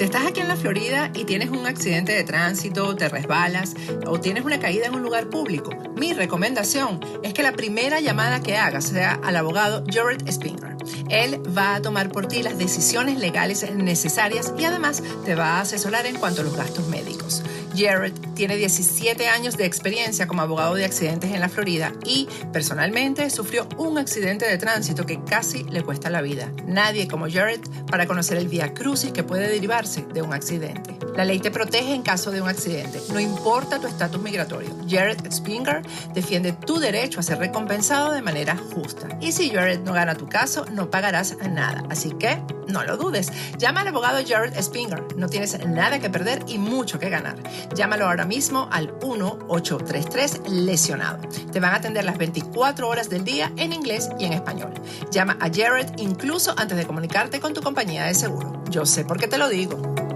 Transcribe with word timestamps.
Si 0.00 0.04
estás 0.04 0.24
aquí 0.26 0.40
en 0.40 0.48
la 0.48 0.56
Florida 0.56 1.10
y 1.14 1.26
tienes 1.26 1.50
un 1.50 1.66
accidente 1.66 2.12
de 2.12 2.24
tránsito, 2.24 2.96
te 2.96 3.10
resbalas 3.10 3.74
o 4.06 4.18
tienes 4.18 4.46
una 4.46 4.58
caída 4.58 4.86
en 4.86 4.94
un 4.94 5.02
lugar 5.02 5.28
público, 5.28 5.72
mi 5.94 6.14
recomendación 6.14 7.00
es 7.22 7.34
que 7.34 7.42
la 7.42 7.52
primera 7.52 8.00
llamada 8.00 8.40
que 8.40 8.56
hagas 8.56 8.86
sea 8.86 9.20
al 9.22 9.36
abogado 9.36 9.84
Jared 9.92 10.26
Spinger. 10.32 10.74
Él 11.10 11.42
va 11.54 11.74
a 11.74 11.82
tomar 11.82 12.10
por 12.10 12.26
ti 12.26 12.42
las 12.42 12.56
decisiones 12.56 13.18
legales 13.18 13.70
necesarias 13.74 14.54
y 14.56 14.64
además 14.64 15.02
te 15.26 15.34
va 15.34 15.58
a 15.58 15.60
asesorar 15.60 16.06
en 16.06 16.16
cuanto 16.16 16.40
a 16.40 16.44
los 16.44 16.56
gastos 16.56 16.88
médicos. 16.88 17.42
Jared 17.76 18.12
tiene 18.34 18.56
17 18.56 19.28
años 19.28 19.56
de 19.56 19.66
experiencia 19.66 20.26
como 20.26 20.42
abogado 20.42 20.74
de 20.74 20.84
accidentes 20.84 21.30
en 21.32 21.40
la 21.40 21.48
Florida 21.48 21.92
y 22.04 22.28
personalmente 22.52 23.30
sufrió 23.30 23.68
un 23.76 23.98
accidente 23.98 24.46
de 24.46 24.58
tránsito 24.58 25.06
que 25.06 25.22
casi 25.24 25.64
le 25.64 25.82
cuesta 25.82 26.10
la 26.10 26.22
vida. 26.22 26.50
Nadie 26.66 27.08
como 27.08 27.30
Jared 27.30 27.60
para 27.90 28.06
conocer 28.06 28.38
el 28.38 28.48
vía 28.48 28.74
crucis 28.74 29.12
que 29.12 29.22
puede 29.22 29.48
derivarse 29.48 30.02
de 30.12 30.22
un 30.22 30.32
accidente. 30.32 30.98
La 31.16 31.24
ley 31.24 31.38
te 31.38 31.50
protege 31.50 31.94
en 31.94 32.02
caso 32.02 32.30
de 32.30 32.40
un 32.40 32.48
accidente, 32.48 33.00
no 33.12 33.20
importa 33.20 33.78
tu 33.78 33.86
estatus 33.86 34.22
migratorio. 34.22 34.70
Jared 34.88 35.18
Spinger 35.30 35.82
defiende 36.14 36.52
tu 36.52 36.78
derecho 36.78 37.20
a 37.20 37.22
ser 37.22 37.38
recompensado 37.38 38.12
de 38.12 38.22
manera 38.22 38.56
justa. 38.56 39.08
Y 39.20 39.32
si 39.32 39.50
Jared 39.50 39.80
no 39.80 39.92
gana 39.92 40.14
tu 40.14 40.28
caso, 40.28 40.64
no 40.72 40.90
pagarás 40.90 41.36
nada. 41.50 41.84
Así 41.90 42.10
que 42.12 42.40
no 42.68 42.84
lo 42.84 42.96
dudes. 42.96 43.32
Llama 43.58 43.80
al 43.80 43.88
abogado 43.88 44.18
Jared 44.26 44.60
Spinger. 44.60 45.16
No 45.16 45.28
tienes 45.28 45.58
nada 45.66 45.98
que 45.98 46.08
perder 46.08 46.44
y 46.46 46.58
mucho 46.58 46.98
que 46.98 47.10
ganar. 47.10 47.36
Llámalo 47.74 48.06
ahora 48.06 48.24
mismo 48.24 48.68
al 48.70 48.98
1-833 49.00 50.48
lesionado. 50.48 51.20
Te 51.52 51.60
van 51.60 51.72
a 51.72 51.76
atender 51.76 52.04
las 52.04 52.18
24 52.18 52.88
horas 52.88 53.08
del 53.08 53.24
día 53.24 53.52
en 53.56 53.72
inglés 53.72 54.08
y 54.18 54.24
en 54.24 54.32
español. 54.32 54.74
Llama 55.10 55.36
a 55.40 55.48
Jared 55.52 55.86
incluso 55.98 56.54
antes 56.56 56.76
de 56.76 56.86
comunicarte 56.86 57.40
con 57.40 57.54
tu 57.54 57.62
compañía 57.62 58.04
de 58.04 58.14
seguro. 58.14 58.62
Yo 58.70 58.86
sé 58.86 59.04
por 59.04 59.18
qué 59.18 59.28
te 59.28 59.38
lo 59.38 59.48
digo. 59.48 60.09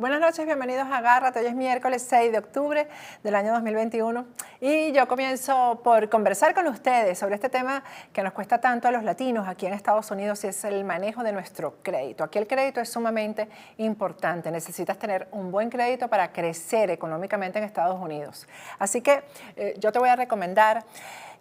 Buenas 0.00 0.18
noches, 0.18 0.46
bienvenidos 0.46 0.86
a 0.86 0.96
Agárrate. 0.96 1.40
Hoy 1.40 1.46
es 1.48 1.54
miércoles 1.54 2.06
6 2.08 2.32
de 2.32 2.38
octubre 2.38 2.88
del 3.22 3.34
año 3.34 3.52
2021 3.52 4.24
y 4.58 4.92
yo 4.92 5.06
comienzo 5.06 5.82
por 5.84 6.08
conversar 6.08 6.54
con 6.54 6.66
ustedes 6.68 7.18
sobre 7.18 7.34
este 7.34 7.50
tema 7.50 7.84
que 8.10 8.22
nos 8.22 8.32
cuesta 8.32 8.62
tanto 8.62 8.88
a 8.88 8.92
los 8.92 9.04
latinos 9.04 9.46
aquí 9.46 9.66
en 9.66 9.74
Estados 9.74 10.10
Unidos 10.10 10.42
y 10.44 10.46
es 10.46 10.64
el 10.64 10.84
manejo 10.84 11.22
de 11.22 11.32
nuestro 11.32 11.82
crédito. 11.82 12.24
Aquí 12.24 12.38
el 12.38 12.46
crédito 12.46 12.80
es 12.80 12.88
sumamente 12.88 13.46
importante. 13.76 14.50
Necesitas 14.50 14.98
tener 14.98 15.28
un 15.32 15.52
buen 15.52 15.68
crédito 15.68 16.08
para 16.08 16.32
crecer 16.32 16.88
económicamente 16.88 17.58
en 17.58 17.66
Estados 17.66 18.00
Unidos. 18.00 18.48
Así 18.78 19.02
que 19.02 19.22
eh, 19.56 19.74
yo 19.80 19.92
te 19.92 19.98
voy 19.98 20.08
a 20.08 20.16
recomendar 20.16 20.82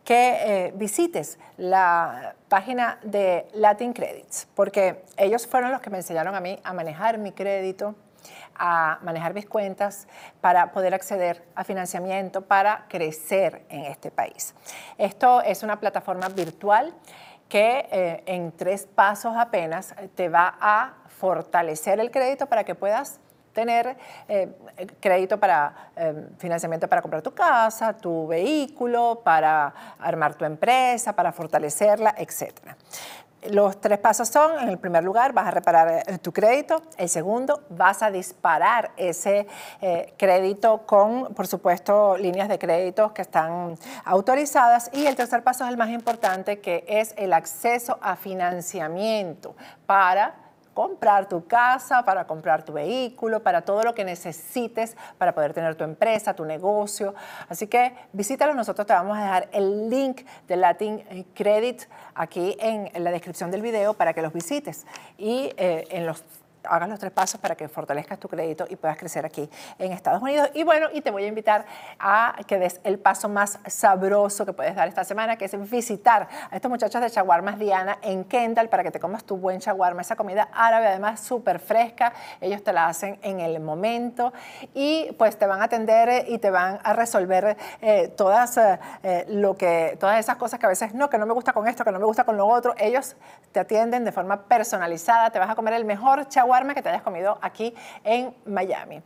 que 0.03 0.35
eh, 0.41 0.73
visites 0.75 1.39
la 1.55 2.35
página 2.49 2.99
de 3.03 3.47
Latin 3.53 3.93
Credits, 3.93 4.49
porque 4.53 5.05
ellos 5.15 5.47
fueron 5.47 5.71
los 5.71 5.79
que 5.79 5.89
me 5.89 5.99
enseñaron 5.99 6.35
a 6.35 6.41
mí 6.41 6.59
a 6.61 6.73
manejar 6.73 7.19
mi 7.19 7.31
crédito, 7.31 7.95
a 8.59 8.99
manejar 9.01 9.33
mis 9.33 9.45
cuentas 9.45 10.07
para 10.41 10.71
poder 10.71 10.93
acceder 10.93 11.43
a 11.55 11.63
financiamiento 11.63 12.41
para 12.41 12.85
crecer 12.89 13.65
en 13.69 13.85
este 13.85 14.11
país. 14.11 14.53
Esto 14.97 15.41
es 15.41 15.63
una 15.63 15.79
plataforma 15.79 16.27
virtual 16.29 16.93
que 17.47 17.87
eh, 17.91 18.23
en 18.27 18.51
tres 18.51 18.85
pasos 18.85 19.35
apenas 19.35 19.95
te 20.15 20.29
va 20.29 20.55
a 20.59 20.93
fortalecer 21.07 21.99
el 21.99 22.11
crédito 22.11 22.45
para 22.45 22.63
que 22.63 22.75
puedas 22.75 23.19
tener 23.53 23.97
eh, 24.27 24.55
crédito 24.99 25.39
para 25.39 25.91
eh, 25.95 26.27
financiamiento 26.37 26.87
para 26.87 27.01
comprar 27.01 27.21
tu 27.21 27.33
casa, 27.33 27.97
tu 27.97 28.27
vehículo, 28.27 29.21
para 29.23 29.73
armar 29.99 30.35
tu 30.35 30.45
empresa, 30.45 31.13
para 31.13 31.31
fortalecerla, 31.31 32.13
etcétera. 32.17 32.77
Los 33.49 33.79
tres 33.79 33.99
pasos 33.99 34.27
son, 34.27 34.59
en 34.59 34.67
el 34.67 34.77
primer 34.77 35.03
lugar, 35.03 35.31
vas 35.31 35.47
a 35.47 35.51
reparar 35.51 36.03
eh, 36.05 36.17
tu 36.17 36.33
crédito. 36.33 36.81
El 36.97 37.07
segundo, 37.07 37.63
vas 37.69 38.03
a 38.03 38.11
disparar 38.11 38.91
ese 38.97 39.47
eh, 39.81 40.13
crédito 40.17 40.85
con, 40.85 41.33
por 41.33 41.47
supuesto, 41.47 42.17
líneas 42.17 42.49
de 42.49 42.59
crédito 42.59 43.13
que 43.13 43.21
están 43.21 43.77
autorizadas. 44.03 44.89
Y 44.93 45.05
el 45.05 45.15
tercer 45.15 45.43
paso 45.43 45.63
es 45.63 45.69
el 45.69 45.77
más 45.77 45.89
importante, 45.89 46.59
que 46.59 46.83
es 46.87 47.13
el 47.17 47.31
acceso 47.31 47.97
a 48.01 48.17
financiamiento 48.17 49.55
para 49.85 50.48
comprar 50.79 51.27
tu 51.27 51.45
casa, 51.45 52.05
para 52.05 52.25
comprar 52.25 52.63
tu 52.63 52.71
vehículo, 52.71 53.43
para 53.43 53.63
todo 53.63 53.83
lo 53.83 53.93
que 53.93 54.05
necesites 54.05 54.95
para 55.17 55.35
poder 55.35 55.53
tener 55.53 55.75
tu 55.75 55.83
empresa, 55.83 56.33
tu 56.33 56.45
negocio. 56.45 57.13
Así 57.49 57.67
que 57.67 57.93
visítalo, 58.13 58.53
nosotros 58.53 58.87
te 58.87 58.93
vamos 58.93 59.17
a 59.17 59.21
dejar 59.21 59.49
el 59.51 59.89
link 59.89 60.21
de 60.47 60.55
Latin 60.55 61.27
Credit 61.33 61.81
aquí 62.15 62.55
en, 62.61 62.89
la 63.03 63.11
descripción 63.11 63.51
del 63.51 63.61
video 63.61 63.93
para 63.93 64.13
que 64.13 64.21
los 64.21 64.31
visites. 64.31 64.87
Y 65.17 65.51
eh, 65.57 65.85
en 65.89 66.05
los 66.05 66.23
hagas 66.63 66.89
los 66.89 66.99
tres 66.99 67.11
pasos 67.11 67.39
para 67.39 67.55
que 67.55 67.67
fortalezcas 67.67 68.19
tu 68.19 68.27
crédito 68.27 68.65
y 68.69 68.75
puedas 68.75 68.97
crecer 68.97 69.25
aquí 69.25 69.49
en 69.77 69.91
Estados 69.91 70.21
Unidos. 70.21 70.49
Y 70.53 70.63
bueno, 70.63 70.87
y 70.93 71.01
te 71.01 71.11
voy 71.11 71.23
a 71.23 71.27
invitar 71.27 71.65
a 71.99 72.35
que 72.47 72.57
des 72.57 72.79
el 72.83 72.99
paso 72.99 73.29
más 73.29 73.59
sabroso 73.67 74.45
que 74.45 74.53
puedes 74.53 74.75
dar 74.75 74.87
esta 74.87 75.03
semana, 75.03 75.37
que 75.37 75.45
es 75.45 75.69
visitar 75.69 76.27
a 76.49 76.55
estos 76.55 76.69
muchachos 76.69 77.01
de 77.01 77.09
Chaguarmas 77.09 77.59
Diana 77.59 77.97
en 78.01 78.23
Kendall 78.23 78.69
para 78.69 78.83
que 78.83 78.91
te 78.91 78.99
comas 78.99 79.23
tu 79.23 79.37
buen 79.37 79.59
chaguarma, 79.59 80.01
esa 80.01 80.15
comida 80.15 80.49
árabe 80.53 80.87
además 80.87 81.19
súper 81.19 81.59
fresca. 81.59 82.13
Ellos 82.41 82.63
te 82.63 82.73
la 82.73 82.87
hacen 82.87 83.19
en 83.21 83.39
el 83.39 83.59
momento 83.59 84.33
y 84.73 85.11
pues 85.17 85.37
te 85.37 85.45
van 85.45 85.61
a 85.61 85.65
atender 85.65 86.25
y 86.27 86.39
te 86.39 86.49
van 86.51 86.79
a 86.83 86.93
resolver 86.93 87.57
eh, 87.81 88.09
todas, 88.09 88.57
eh, 88.57 89.25
lo 89.27 89.55
que, 89.55 89.97
todas 89.99 90.19
esas 90.19 90.37
cosas 90.37 90.59
que 90.59 90.65
a 90.65 90.69
veces 90.69 90.93
no, 90.93 91.09
que 91.09 91.17
no 91.17 91.25
me 91.25 91.33
gusta 91.33 91.53
con 91.53 91.67
esto, 91.67 91.83
que 91.83 91.91
no 91.91 91.99
me 91.99 92.05
gusta 92.05 92.23
con 92.23 92.37
lo 92.37 92.47
otro. 92.47 92.73
Ellos 92.77 93.15
te 93.51 93.59
atienden 93.59 94.05
de 94.05 94.11
forma 94.11 94.43
personalizada, 94.43 95.29
te 95.29 95.39
vas 95.39 95.49
a 95.49 95.55
comer 95.55 95.73
el 95.73 95.85
mejor 95.85 96.27
chaguarma 96.27 96.48
que 96.75 96.81
te 96.81 96.89
hayas 96.89 97.01
comido 97.03 97.37
aquí 97.41 97.73
en 98.03 98.33
Miami. 98.45 99.01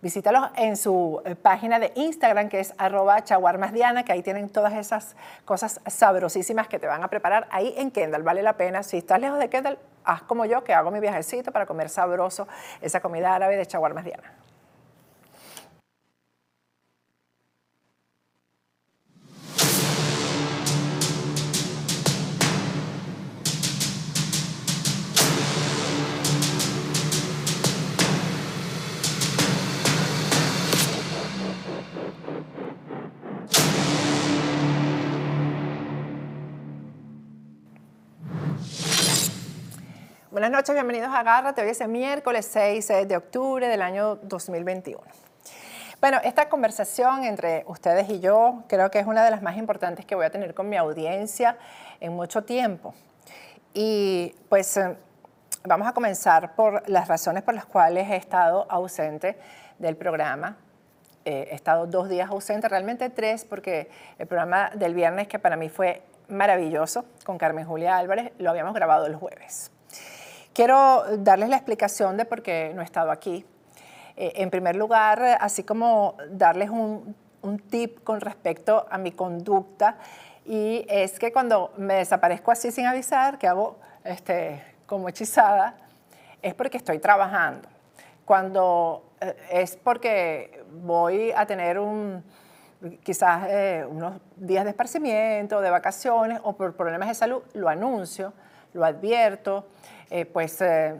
Visítalos 0.00 0.50
en 0.54 0.76
su 0.76 1.20
eh, 1.24 1.34
página 1.34 1.80
de 1.80 1.92
Instagram, 1.96 2.48
que 2.48 2.60
es 2.60 2.72
arroba 2.78 3.22
chaguarmasdiana, 3.24 4.04
que 4.04 4.12
ahí 4.12 4.22
tienen 4.22 4.48
todas 4.48 4.72
esas 4.74 5.16
cosas 5.44 5.80
sabrosísimas 5.86 6.68
que 6.68 6.78
te 6.78 6.86
van 6.86 7.02
a 7.02 7.08
preparar 7.08 7.48
ahí 7.50 7.74
en 7.76 7.90
Kendall. 7.90 8.22
Vale 8.22 8.42
la 8.42 8.56
pena. 8.56 8.84
Si 8.84 8.98
estás 8.98 9.20
lejos 9.20 9.40
de 9.40 9.50
Kendall, 9.50 9.78
haz 10.04 10.22
como 10.22 10.44
yo, 10.44 10.62
que 10.62 10.72
hago 10.72 10.92
mi 10.92 11.00
viajecito 11.00 11.50
para 11.50 11.66
comer 11.66 11.88
sabroso 11.88 12.46
esa 12.80 13.00
comida 13.00 13.34
árabe 13.34 13.56
de 13.56 13.66
chaguarmasdiana. 13.66 14.32
Buenas 40.38 40.52
noches, 40.52 40.72
bienvenidos 40.72 41.08
a 41.08 41.18
Agárrate. 41.18 41.62
Hoy 41.62 41.70
es 41.70 41.80
el 41.80 41.88
miércoles 41.88 42.48
6 42.52 43.08
de 43.08 43.16
octubre 43.16 43.66
del 43.66 43.82
año 43.82 44.20
2021. 44.22 45.02
Bueno, 46.00 46.18
esta 46.22 46.48
conversación 46.48 47.24
entre 47.24 47.64
ustedes 47.66 48.08
y 48.08 48.20
yo 48.20 48.62
creo 48.68 48.88
que 48.88 49.00
es 49.00 49.06
una 49.08 49.24
de 49.24 49.32
las 49.32 49.42
más 49.42 49.56
importantes 49.56 50.06
que 50.06 50.14
voy 50.14 50.26
a 50.26 50.30
tener 50.30 50.54
con 50.54 50.68
mi 50.68 50.76
audiencia 50.76 51.58
en 51.98 52.14
mucho 52.14 52.44
tiempo. 52.44 52.94
Y 53.74 54.32
pues 54.48 54.76
eh, 54.76 54.96
vamos 55.64 55.88
a 55.88 55.92
comenzar 55.92 56.54
por 56.54 56.88
las 56.88 57.08
razones 57.08 57.42
por 57.42 57.54
las 57.54 57.66
cuales 57.66 58.08
he 58.08 58.14
estado 58.14 58.64
ausente 58.70 59.36
del 59.80 59.96
programa. 59.96 60.56
Eh, 61.24 61.48
he 61.50 61.54
estado 61.56 61.88
dos 61.88 62.08
días 62.08 62.30
ausente, 62.30 62.68
realmente 62.68 63.10
tres, 63.10 63.44
porque 63.44 63.90
el 64.20 64.28
programa 64.28 64.70
del 64.76 64.94
viernes, 64.94 65.26
que 65.26 65.40
para 65.40 65.56
mí 65.56 65.68
fue 65.68 66.04
maravilloso, 66.28 67.06
con 67.24 67.38
Carmen 67.38 67.66
Julia 67.66 67.96
Álvarez, 67.96 68.30
lo 68.38 68.50
habíamos 68.50 68.72
grabado 68.72 69.06
el 69.06 69.16
jueves. 69.16 69.72
Quiero 70.58 71.04
darles 71.18 71.50
la 71.50 71.54
explicación 71.54 72.16
de 72.16 72.24
por 72.24 72.42
qué 72.42 72.72
no 72.74 72.80
he 72.80 72.84
estado 72.84 73.12
aquí. 73.12 73.46
Eh, 74.16 74.32
en 74.34 74.50
primer 74.50 74.74
lugar, 74.74 75.22
así 75.40 75.62
como 75.62 76.16
darles 76.30 76.68
un, 76.68 77.14
tip 77.70 78.02
con 78.02 78.20
respecto 78.20 78.84
a 78.90 78.98
mi 78.98 79.12
conducta, 79.12 79.98
y 80.44 80.84
es 80.88 81.20
que 81.20 81.32
cuando 81.32 81.72
me 81.76 81.94
desaparezco 81.94 82.50
así 82.50 82.72
sin 82.72 82.86
avisar, 82.86 83.38
que 83.38 83.46
hago 83.46 83.76
este, 84.02 84.60
como 84.84 85.08
hechizada, 85.08 85.76
es 86.42 86.54
porque 86.54 86.78
estoy 86.78 86.98
trabajando. 86.98 87.68
Cuando 88.24 89.12
eh, 89.20 89.36
es 89.52 89.76
porque 89.76 90.64
voy 90.72 91.30
a 91.30 91.46
tener 91.46 91.78
un, 91.78 92.24
quizás 93.04 93.46
eh, 93.48 93.86
unos 93.88 94.20
días 94.34 94.64
de 94.64 94.70
esparcimiento, 94.70 95.60
de 95.60 95.70
vacaciones 95.70 96.40
o 96.42 96.56
por 96.56 96.74
problemas 96.74 97.06
de 97.10 97.14
salud, 97.14 97.44
lo 97.54 97.68
anuncio, 97.68 98.32
lo 98.72 98.84
advierto. 98.84 99.68
Eh, 100.10 100.24
pues 100.24 100.60
eh, 100.62 100.94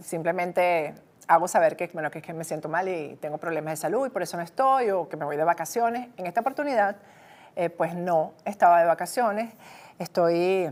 simplemente 0.00 0.94
hago 1.28 1.48
saber 1.48 1.76
que, 1.76 1.88
bueno, 1.92 2.10
que, 2.10 2.32
me 2.32 2.44
siento 2.44 2.68
mal 2.68 2.88
y 2.88 3.16
tengo 3.16 3.38
problemas 3.38 3.72
de 3.72 3.76
salud 3.76 4.06
y 4.06 4.10
por 4.10 4.22
eso 4.22 4.36
no 4.36 4.42
estoy 4.42 4.90
o 4.90 5.08
que 5.08 5.16
me 5.16 5.24
voy 5.24 5.36
de 5.36 5.44
vacaciones. 5.44 6.08
En 6.16 6.26
esta 6.26 6.40
oportunidad, 6.40 6.96
eh, 7.56 7.70
pues 7.70 7.94
no 7.94 8.32
estaba 8.44 8.80
de 8.80 8.86
vacaciones, 8.86 9.52
estoy 9.98 10.70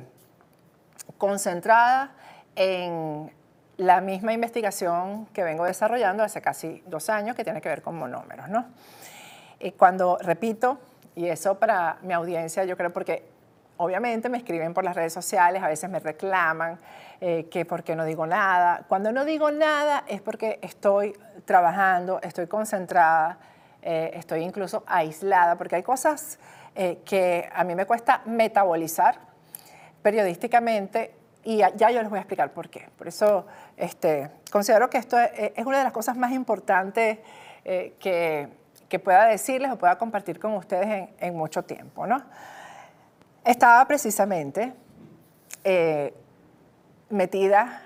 concentrada 1.19 2.13
en 2.57 3.31
la 3.77 4.01
misma 4.01 4.33
investigación 4.33 5.27
que 5.27 5.43
vengo 5.43 5.65
desarrollando 5.65 6.23
hace 6.23 6.41
casi 6.41 6.83
dos 6.87 7.11
años 7.11 7.37
que 7.37 7.45
tiene 7.45 7.61
que 7.61 7.69
ver 7.69 7.83
con 7.83 7.99
monómeros. 7.99 8.49
¿no? 8.49 8.67
Y 9.61 9.73
cuando 9.73 10.19
repito, 10.19 10.79
y 11.15 11.27
eso 11.27 11.59
para 11.59 11.99
mi 12.03 12.15
audiencia 12.15 12.65
yo 12.65 12.77
creo 12.77 12.93
porque 12.93 13.32
obviamente 13.83 14.29
me 14.29 14.39
escriben 14.39 14.75
por 14.75 14.85
las 14.85 14.95
redes 14.95 15.13
sociales, 15.13 15.63
a 15.63 15.69
veces 15.69 15.91
me 15.91 15.99
reclaman 15.99 16.79
eh, 17.21 17.49
que 17.51 17.65
por 17.65 17.83
qué 17.83 17.97
no 17.97 18.05
digo 18.05 18.27
nada. 18.27 18.85
Cuando 18.89 19.13
no 19.13 19.25
digo 19.25 19.51
nada 19.51 20.05
es 20.07 20.21
porque 20.21 20.59
estoy 20.63 21.17
trabajando, 21.45 22.21
estoy 22.23 22.47
concentrada, 22.47 23.39
eh, 23.83 24.13
estoy 24.15 24.43
incluso 24.43 24.85
aislada, 24.87 25.57
porque 25.57 25.77
hay 25.77 25.83
cosas 25.83 26.39
eh, 26.75 27.01
que 27.05 27.49
a 27.53 27.65
mí 27.65 27.75
me 27.75 27.87
cuesta 27.87 28.23
metabolizar 28.25 29.19
periodísticamente 30.03 31.15
y 31.45 31.57
ya, 31.59 31.91
yo 31.91 32.01
les 32.01 32.09
voy 32.09 32.19
a 32.19 32.23
explicar 32.23 32.53
por 32.53 32.71
qué. 32.71 32.89
Por 32.97 33.09
eso 33.09 33.47
este, 33.77 34.31
considero 34.51 34.89
que 34.89 34.99
esto 34.99 35.19
es, 35.19 35.67
una 35.67 35.79
de 35.79 35.85
las 35.85 35.93
cosas 35.93 36.17
más 36.17 36.31
importantes 36.31 37.19
que, 37.65 38.49
que, 38.89 38.99
pueda 39.01 39.27
decirles 39.27 39.73
o 39.73 39.79
pueda 39.79 39.99
compartir 39.99 40.39
con 40.39 40.55
ustedes 40.55 40.87
en, 40.87 41.11
en 41.19 41.37
mucho 41.37 41.65
tiempo. 41.65 42.07
¿no? 42.07 42.23
Estaba 43.45 43.85
precisamente 43.87 44.73
eh, 45.65 46.15
metida 47.11 47.83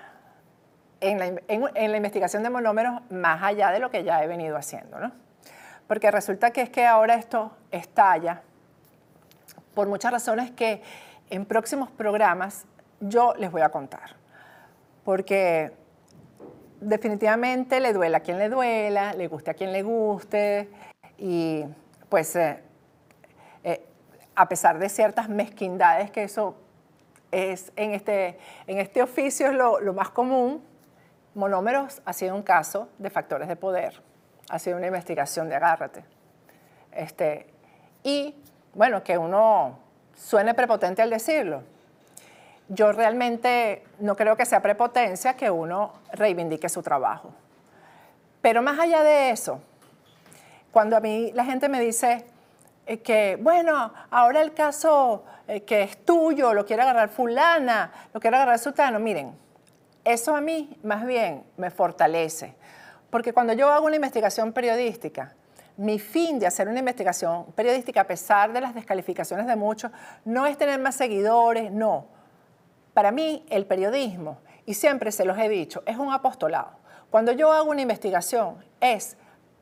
en 0.99 1.19
la, 1.19 1.97
investigación 1.97 2.43
de 2.43 2.49
monómeros 2.49 3.01
más 3.09 3.41
allá 3.43 3.71
de 3.71 3.79
lo 3.79 3.89
que 3.89 4.03
ya 4.03 4.23
he 4.23 4.27
venido 4.27 4.55
haciendo, 4.55 4.99
¿no? 4.99 5.11
Porque 5.87 6.11
resulta 6.11 6.51
que 6.51 6.61
es 6.61 6.69
que 6.69 6.85
ahora 6.85 7.15
esto 7.15 7.51
estalla 7.71 8.41
por 9.73 9.87
muchas 9.87 10.11
razones 10.11 10.51
que 10.51 10.81
en 11.29 11.45
próximos 11.45 11.89
programas 11.91 12.65
yo 12.99 13.33
les 13.37 13.51
voy 13.51 13.61
a 13.61 13.69
contar. 13.69 14.15
Porque 15.03 15.71
definitivamente 16.81 17.79
le 17.79 17.93
duela 17.93 18.17
a 18.17 18.21
quien 18.21 18.37
le 18.37 18.49
duela, 18.49 19.13
le 19.13 19.27
guste 19.27 19.51
a 19.51 19.53
quien 19.53 19.71
le 19.71 19.81
guste, 19.83 20.69
y 21.17 21.63
pues 22.09 22.35
eh, 22.35 22.61
eh, 23.63 23.85
a 24.37 24.47
pesar 24.47 24.77
de 24.77 24.87
ciertas 24.87 25.29
mezquindades 25.29 26.11
que 26.11 26.23
eso 26.23 26.55
es 27.31 27.71
en 27.75 27.95
este, 27.95 28.37
en 28.67 28.77
este 28.77 29.01
oficio 29.01 29.47
es 29.47 29.53
lo, 29.53 29.93
más 29.93 30.09
común, 30.11 30.63
monómeros 31.33 32.03
ha 32.05 32.13
sido 32.13 32.35
un 32.35 32.43
caso 32.43 32.87
de 32.99 33.09
factores 33.09 33.47
de 33.47 33.55
poder, 33.55 33.99
ha 34.49 34.59
sido 34.59 34.77
una 34.77 34.85
investigación 34.85 35.49
de 35.49 35.55
agárrate. 35.55 36.05
Este, 36.91 37.47
y 38.03 38.35
bueno, 38.75 39.03
que 39.03 39.17
uno 39.17 39.79
suene 40.13 40.53
prepotente 40.53 41.01
al 41.01 41.09
decirlo. 41.09 41.63
Yo 42.69 42.91
realmente 42.91 43.85
no 43.97 44.15
creo 44.15 44.37
que 44.37 44.45
sea 44.45 44.61
prepotencia 44.61 45.35
que 45.35 45.49
uno 45.49 45.93
reivindique 46.11 46.69
su 46.69 46.83
trabajo. 46.83 47.33
Pero 48.43 48.61
más 48.61 48.77
allá 48.79 49.01
de 49.01 49.31
eso, 49.31 49.61
cuando 50.71 50.95
a 50.95 50.99
mí 50.99 51.31
la 51.33 51.43
gente 51.43 51.69
me 51.69 51.79
dice, 51.79 52.25
eh, 52.87 52.99
que, 52.99 53.37
bueno, 53.41 53.93
ahora 54.09 54.41
el 54.41 54.53
caso 54.53 55.25
eh, 55.47 55.61
que 55.63 55.83
es 55.83 56.05
tuyo, 56.05 56.53
lo 56.53 56.65
quiere 56.65 56.83
agarrar 56.83 57.09
fulana, 57.09 57.91
lo 58.13 58.19
quiere 58.21 58.37
agarrar 58.37 58.57
sultano, 58.59 58.97
miren, 58.97 59.37
eso 60.05 60.35
a 60.35 60.39
mí 60.39 60.77
más 60.83 61.05
bien 61.05 61.43
me 61.57 61.69
fortalece, 61.69 62.55
porque 63.09 63.33
cuando 63.33 63.51
yo 63.51 63.69
hago 63.69 63.85
una 63.85 63.97
investigación 63.97 64.53
periodística, 64.53 65.35
mi 65.75 65.99
fin 65.99 66.39
de 66.39 66.47
hacer 66.47 66.69
una 66.69 66.79
investigación 66.79 67.45
periodística, 67.51 68.01
a 68.01 68.07
pesar 68.07 68.53
de 68.53 68.61
las 68.61 68.73
descalificaciones 68.73 69.47
de 69.47 69.55
muchos, 69.57 69.91
no 70.23 70.45
es 70.45 70.57
tener 70.57 70.79
más 70.79 70.95
seguidores, 70.95 71.71
no. 71.71 72.07
Para 72.93 73.11
mí, 73.11 73.45
el 73.49 73.65
periodismo, 73.65 74.39
y 74.65 74.73
siempre 74.73 75.11
se 75.11 75.25
los 75.25 75.37
he 75.37 75.49
dicho, 75.49 75.83
es 75.85 75.97
un 75.97 76.11
apostolado. 76.11 76.71
Cuando 77.09 77.33
yo 77.33 77.51
hago 77.51 77.69
una 77.69 77.81
investigación, 77.81 78.63
es 78.79 79.17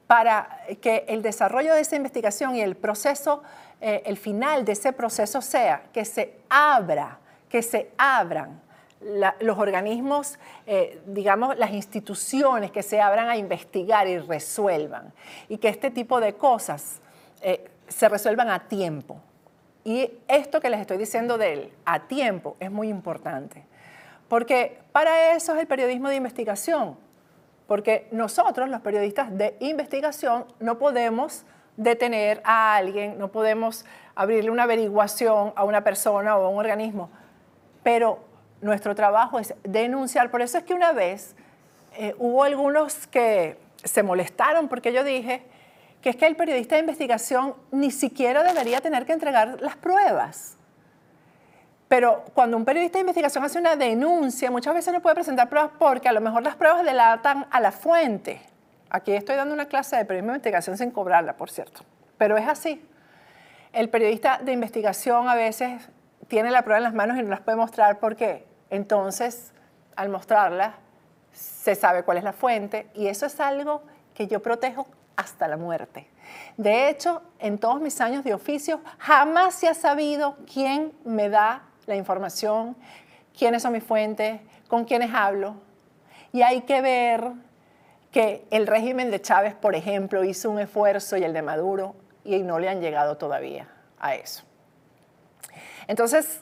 para 0.07 0.59
que 0.81 1.05
el 1.07 1.21
desarrollo 1.21 1.73
de 1.73 1.81
esa 1.81 1.95
investigación 1.95 2.55
y 2.55 2.61
el 2.61 2.75
proceso, 2.75 3.41
eh, 3.81 4.03
el 4.05 4.17
final 4.17 4.65
de 4.65 4.73
ese 4.73 4.93
proceso 4.93 5.41
sea 5.41 5.83
que 5.91 6.05
se 6.05 6.37
abra, 6.49 7.19
que 7.49 7.61
se 7.61 7.91
abran 7.97 8.61
los 9.39 9.59
organismos, 9.59 10.39
eh, 10.65 11.01
digamos, 11.05 11.57
las 11.57 11.71
instituciones 11.71 12.71
que 12.71 12.81
se 12.81 13.01
abran 13.01 13.29
a 13.29 13.37
investigar 13.37 14.07
y 14.07 14.17
resuelvan, 14.17 15.13
y 15.47 15.57
que 15.57 15.69
este 15.69 15.91
tipo 15.91 16.19
de 16.19 16.33
cosas 16.33 17.01
eh, 17.41 17.69
se 17.87 18.09
resuelvan 18.09 18.49
a 18.49 18.67
tiempo. 18.67 19.19
Y 19.83 20.09
esto 20.27 20.59
que 20.59 20.69
les 20.69 20.81
estoy 20.81 20.97
diciendo 20.97 21.37
del 21.37 21.71
a 21.85 22.07
tiempo 22.07 22.57
es 22.59 22.71
muy 22.71 22.89
importante, 22.89 23.63
porque 24.27 24.79
para 24.91 25.35
eso 25.35 25.53
es 25.53 25.59
el 25.59 25.67
periodismo 25.67 26.09
de 26.09 26.15
investigación, 26.15 26.97
porque 27.67 28.07
nosotros, 28.11 28.69
los 28.69 28.81
periodistas 28.81 29.35
de 29.35 29.55
investigación, 29.59 30.45
no 30.59 30.77
podemos 30.77 31.45
detener 31.77 32.41
a 32.43 32.75
alguien, 32.75 33.17
no 33.17 33.31
podemos 33.31 33.85
abrirle 34.15 34.51
una 34.51 34.63
averiguación 34.63 35.53
a 35.55 35.63
una 35.63 35.83
persona 35.83 36.37
o 36.37 36.45
a 36.45 36.49
un 36.49 36.57
organismo, 36.57 37.09
pero 37.83 38.19
nuestro 38.61 38.95
trabajo 38.95 39.39
es 39.39 39.53
denunciar. 39.63 40.31
Por 40.31 40.41
eso 40.41 40.57
es 40.57 40.63
que 40.63 40.73
una 40.73 40.93
vez 40.93 41.35
eh, 41.97 42.15
hubo 42.17 42.43
algunos 42.43 43.07
que 43.07 43.57
se 43.83 44.03
molestaron 44.03 44.67
porque 44.67 44.91
yo 44.93 45.03
dije 45.03 45.43
que 46.01 46.09
es 46.09 46.15
que 46.15 46.27
el 46.27 46.35
periodista 46.35 46.75
de 46.75 46.81
investigación 46.81 47.55
ni 47.71 47.91
siquiera 47.91 48.43
debería 48.43 48.81
tener 48.81 49.05
que 49.05 49.13
entregar 49.13 49.61
las 49.61 49.75
pruebas. 49.75 50.57
Pero 51.95 52.25
cuando 52.33 52.57
un 52.57 52.65
periodista 52.65 52.97
de 52.97 53.03
investigación 53.03 53.45
hace 53.45 53.57
una 53.57 53.77
denuncia, 53.77 54.51
muchas 54.51 54.73
veces 54.73 54.93
no 54.93 55.01
puede 55.01 55.15
presentar 55.15 55.47
pruebas 55.47 55.71
porque 55.79 56.09
a 56.09 56.11
lo 56.11 56.19
mejor 56.19 56.43
las 56.43 56.57
pruebas 56.57 56.83
delatan 56.83 57.47
a 57.49 57.61
la 57.61 57.71
fuente. 57.71 58.41
Aquí 58.89 59.13
estoy 59.13 59.37
dando 59.37 59.53
una 59.53 59.67
clase 59.67 59.95
de 59.95 60.03
periodismo 60.03 60.33
de 60.33 60.39
investigación 60.39 60.77
sin 60.77 60.91
cobrarla, 60.91 61.37
por 61.37 61.49
cierto. 61.49 61.85
Pero 62.17 62.35
es 62.35 62.49
así. 62.49 62.85
El 63.71 63.87
periodista 63.87 64.41
de 64.43 64.51
investigación 64.51 65.29
a 65.29 65.35
veces 65.35 65.87
tiene 66.27 66.51
la 66.51 66.63
prueba 66.63 66.79
en 66.79 66.83
las 66.83 66.93
manos 66.93 67.17
y 67.17 67.23
no 67.23 67.29
las 67.29 67.39
puede 67.39 67.55
mostrar 67.55 67.99
porque 67.99 68.45
entonces, 68.69 69.53
al 69.95 70.09
mostrarla, 70.09 70.73
se 71.31 71.75
sabe 71.75 72.03
cuál 72.03 72.17
es 72.17 72.25
la 72.25 72.33
fuente 72.33 72.89
y 72.93 73.07
eso 73.07 73.25
es 73.25 73.39
algo 73.39 73.83
que 74.13 74.27
yo 74.27 74.41
protejo 74.41 74.85
hasta 75.15 75.47
la 75.47 75.55
muerte. 75.55 76.09
De 76.57 76.89
hecho, 76.89 77.21
en 77.39 77.57
todos 77.57 77.79
mis 77.79 78.01
años 78.01 78.25
de 78.25 78.33
oficio, 78.33 78.81
jamás 78.97 79.53
se 79.53 79.69
ha 79.69 79.73
sabido 79.73 80.35
quién 80.45 80.91
me 81.05 81.29
da 81.29 81.63
la 81.87 81.95
información, 81.95 82.75
quiénes 83.37 83.61
son 83.61 83.73
mis 83.73 83.83
fuentes, 83.83 84.39
con 84.67 84.85
quiénes 84.85 85.13
hablo. 85.13 85.55
Y 86.31 86.41
hay 86.41 86.61
que 86.61 86.81
ver 86.81 87.31
que 88.11 88.45
el 88.49 88.67
régimen 88.67 89.11
de 89.11 89.21
Chávez, 89.21 89.53
por 89.55 89.75
ejemplo, 89.75 90.23
hizo 90.23 90.49
un 90.49 90.59
esfuerzo 90.59 91.17
y 91.17 91.23
el 91.23 91.33
de 91.33 91.41
Maduro 91.41 91.95
y 92.23 92.39
no 92.39 92.59
le 92.59 92.69
han 92.69 92.81
llegado 92.81 93.17
todavía 93.17 93.67
a 93.99 94.15
eso. 94.15 94.43
Entonces, 95.87 96.41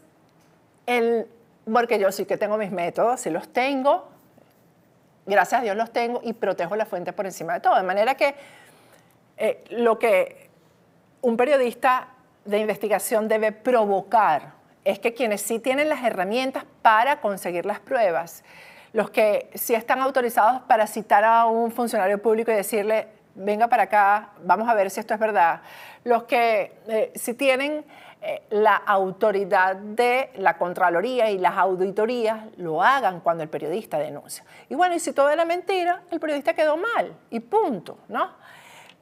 el, 0.85 1.27
porque 1.71 1.99
yo 1.99 2.11
sí 2.11 2.25
que 2.25 2.37
tengo 2.37 2.57
mis 2.57 2.71
métodos, 2.71 3.21
sí 3.21 3.29
los 3.29 3.51
tengo, 3.51 4.07
gracias 5.25 5.61
a 5.61 5.63
Dios 5.63 5.75
los 5.75 5.91
tengo 5.91 6.21
y 6.23 6.33
protejo 6.33 6.75
la 6.75 6.85
fuente 6.85 7.13
por 7.13 7.25
encima 7.25 7.53
de 7.53 7.59
todo. 7.59 7.75
De 7.75 7.83
manera 7.83 8.15
que 8.15 8.35
eh, 9.37 9.63
lo 9.71 9.97
que 9.97 10.49
un 11.21 11.37
periodista 11.37 12.09
de 12.45 12.59
investigación 12.59 13.27
debe 13.27 13.51
provocar 13.51 14.53
es 14.85 14.99
que 14.99 15.13
quienes 15.13 15.41
sí 15.41 15.59
tienen 15.59 15.89
las 15.89 16.03
herramientas 16.03 16.65
para 16.81 17.21
conseguir 17.21 17.65
las 17.65 17.79
pruebas, 17.79 18.43
los 18.91 19.09
que 19.09 19.49
sí 19.55 19.73
están 19.73 19.99
autorizados 20.01 20.61
para 20.63 20.87
citar 20.87 21.23
a 21.23 21.45
un 21.45 21.71
funcionario 21.71 22.21
público 22.21 22.51
y 22.51 22.55
decirle, 22.55 23.07
venga 23.35 23.67
para 23.67 23.83
acá, 23.83 24.29
vamos 24.43 24.69
a 24.69 24.73
ver 24.73 24.89
si 24.89 24.99
esto 24.99 25.13
es 25.13 25.19
verdad, 25.19 25.61
los 26.03 26.23
que 26.23 26.77
eh, 26.87 27.11
sí 27.15 27.33
tienen 27.33 27.85
eh, 28.21 28.43
la 28.51 28.75
autoridad 28.75 29.75
de 29.75 30.29
la 30.35 30.57
Contraloría 30.57 31.29
y 31.29 31.37
las 31.39 31.57
auditorías 31.57 32.45
lo 32.57 32.83
hagan 32.83 33.19
cuando 33.19 33.43
el 33.43 33.49
periodista 33.49 33.97
denuncia. 33.97 34.45
Y 34.69 34.75
bueno, 34.75 34.95
y 34.95 34.99
si 34.99 35.11
todo 35.11 35.29
era 35.29 35.43
mentira, 35.43 36.03
el 36.11 36.19
periodista 36.19 36.53
quedó 36.53 36.77
mal 36.77 37.13
y 37.29 37.39
punto, 37.39 37.97
¿no? 38.07 38.31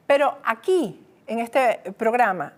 Pero 0.06 0.38
aquí, 0.42 1.06
en 1.26 1.38
este 1.38 1.92
programa, 1.96 2.52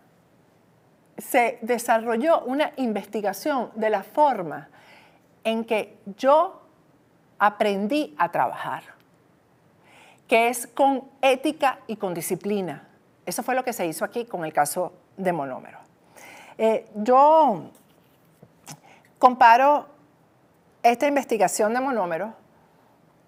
se 1.18 1.58
desarrolló 1.62 2.40
una 2.42 2.72
investigación 2.76 3.70
de 3.74 3.90
la 3.90 4.02
forma 4.02 4.68
en 5.44 5.64
que 5.64 5.98
yo 6.16 6.62
aprendí 7.38 8.14
a 8.18 8.30
trabajar, 8.30 8.82
que 10.26 10.48
es 10.48 10.66
con 10.66 11.04
ética 11.20 11.80
y 11.86 11.96
con 11.96 12.14
disciplina. 12.14 12.88
Eso 13.26 13.42
fue 13.42 13.54
lo 13.54 13.64
que 13.64 13.72
se 13.72 13.86
hizo 13.86 14.04
aquí 14.04 14.24
con 14.24 14.44
el 14.44 14.52
caso 14.52 14.92
de 15.16 15.32
monómero. 15.32 15.78
Eh, 16.58 16.86
yo 16.94 17.70
comparo 19.18 19.88
esta 20.82 21.06
investigación 21.06 21.74
de 21.74 21.80
monómeros 21.80 22.30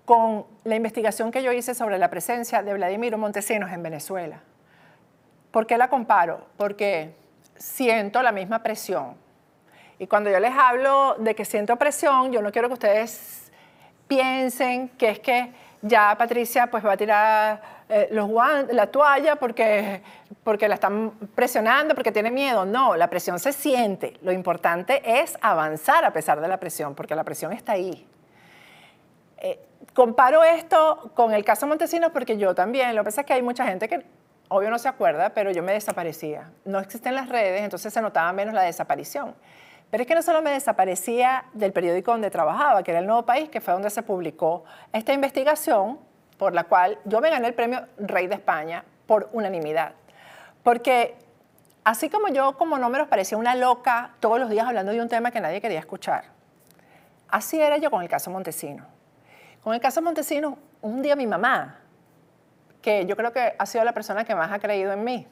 con 0.05 0.47
la 0.65 0.77
investigación 0.77 1.31
que 1.31 1.43
yo 1.43 1.53
hice 1.53 1.75
sobre 1.75 1.99
la 1.99 2.09
presencia 2.09 2.63
de 2.63 2.75
Vladimiro 2.75 3.19
Montesinos 3.19 3.73
en 3.73 3.83
Venezuela. 3.83 4.41
¿Por 5.51 5.67
qué 5.67 5.77
la 5.77 5.89
comparo? 5.89 6.47
Porque 6.57 7.15
siento 7.59 8.23
la 8.23 8.33
misma 8.33 8.63
presión. 8.63 9.15
Y 9.99 10.07
cuando 10.07 10.31
yo 10.31 10.39
les 10.39 10.53
hablo 10.53 11.17
de 11.19 11.35
que 11.35 11.45
siento 11.45 11.77
presión, 11.77 12.33
yo 12.33 12.43
no 12.43 12.53
quiero 12.53 12.69
que 12.69 12.75
ustedes 12.75 13.51
piensen 14.07 14.89
que 14.91 15.11
es 15.11 15.19
que 15.21 15.53
ya 15.83 16.15
Patricia 16.17 16.69
pues 16.71 16.85
va 16.85 16.93
a 16.93 16.97
tirar 16.97 17.61
eh, 17.89 18.09
los 18.11 18.29
la 18.73 18.89
toalla 18.89 19.37
porque, 19.37 20.03
porque 20.43 20.69
la 20.69 20.75
están 20.75 21.13
presionando, 21.35 21.95
porque 21.95 22.13
tiene 22.13 22.31
miedo. 22.31 22.65
No, 22.65 22.97
la 22.97 23.09
presión 23.09 23.39
se 23.39 23.53
siente. 23.53 24.15
Lo 24.23 24.33
importante 24.33 25.03
es 25.05 25.39
avanzar 25.41 26.05
a 26.05 26.13
pesar 26.13 26.41
de 26.41 26.49
la 26.49 26.59
presión, 26.59 26.95
porque 26.95 27.15
la 27.15 27.25
presión 27.25 27.53
está 27.53 27.73
ahí. 27.73 28.07
Eh, 29.39 29.61
comparo 29.95 30.43
esto 30.45 31.11
con 31.15 31.33
el 31.33 31.45
caso 31.45 31.67
Montesinos 31.67 32.11
porque 32.13 32.37
yo 32.37 32.55
también, 32.55 32.95
lo 32.95 33.03
que 33.03 33.07
pasa 33.07 33.21
es 33.23 33.27
que 33.27 33.35
hay 33.35 33.43
mucha 33.43 33.67
gente 33.67 33.89
que 33.89 34.05
obvio 34.49 34.71
no 34.71 34.79
se 34.79 34.89
acuerda, 34.89 35.31
pero 35.31 35.51
yo 35.51 35.63
me 35.63 35.73
desaparecía. 35.73 36.51
No 36.65 36.79
existen 36.79 37.15
las 37.15 37.29
redes, 37.29 37.63
entonces 37.63 37.93
se 37.93 38.01
notaba 38.01 38.33
menos 38.33 38.55
la 38.55 38.63
desaparición. 38.63 39.35
Pero 39.91 40.03
es 40.03 40.09
que 40.09 40.15
no 40.15 40.23
solo 40.23 40.43
me 40.43 40.51
desaparecía 40.51 41.45
del 41.53 41.73
periódico 41.73 42.11
donde 42.11 42.31
trabajaba, 42.31 42.83
que 42.83 42.91
era 42.91 43.01
El 43.01 43.07
Nuevo 43.07 43.25
País, 43.25 43.49
que 43.49 43.61
fue 43.61 43.73
donde 43.73 43.91
se 43.91 44.03
publicó 44.03 44.65
esta 44.93 45.13
investigación 45.13 45.99
por 46.39 46.55
la 46.55 46.65
cual 46.65 46.99
yo 47.05 47.21
me 47.21 47.31
gané 47.31 47.47
el 47.49 47.55
premio 47.55 47.87
Rey 47.99 48.27
de 48.27 48.35
España 48.35 48.85
por 49.07 49.29
unanimidad. 49.33 49.93
Porque 50.63 51.17
así 51.85 52.11
como 52.11 52.29
yo 52.29 52.57
como 52.57 52.79
números 52.79 53.09
parecía 53.09 53.39
una 53.39 53.55
loca 53.55 54.11
todos 54.21 54.41
los 54.41 54.51
días 54.51 54.67
hablando 54.67 54.93
de 54.93 55.01
un 55.01 55.09
tema 55.09 55.31
que 55.31 55.41
nadie 55.41 55.61
quería 55.61 55.79
escuchar, 55.79 56.25
así 57.29 57.61
era 57.61 57.77
yo 57.79 57.91
con 57.91 58.03
el 58.03 58.09
caso 58.09 58.31
Montesino. 58.31 58.85
Con 59.63 59.75
el 59.75 59.81
caso 59.81 60.03
Montesino, 60.03 60.59
un 60.83 61.03
día 61.03 61.17
mi 61.17 61.27
mamá, 61.27 61.81
que 62.87 63.05
yo 63.05 63.17
creo 63.17 63.33
que 63.33 63.57
ha 63.59 63.67
sido 63.67 63.83
la 63.83 63.93
persona 63.93 64.25
que 64.25 64.37
más 64.37 64.53
ha 64.53 64.61
creído 64.61 64.93
en 64.93 65.03
mí, 65.03 65.27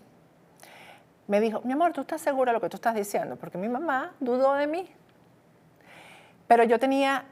me 1.29 1.39
dijo, 1.39 1.61
mi 1.63 1.73
amor, 1.73 1.93
¿tú 1.93 2.01
estás 2.01 2.21
segura 2.21 2.51
de 2.51 2.55
lo 2.55 2.61
que 2.61 2.69
tú 2.69 2.79
estás 2.79 2.97
diciendo? 2.97 3.37
Porque 3.37 3.59
mi 3.59 3.69
mamá 3.69 4.13
dudó 4.19 4.55
de 4.55 4.67
mí. 4.67 4.93
Pero 6.49 6.65
yo 6.65 6.81
tenía 6.81 7.27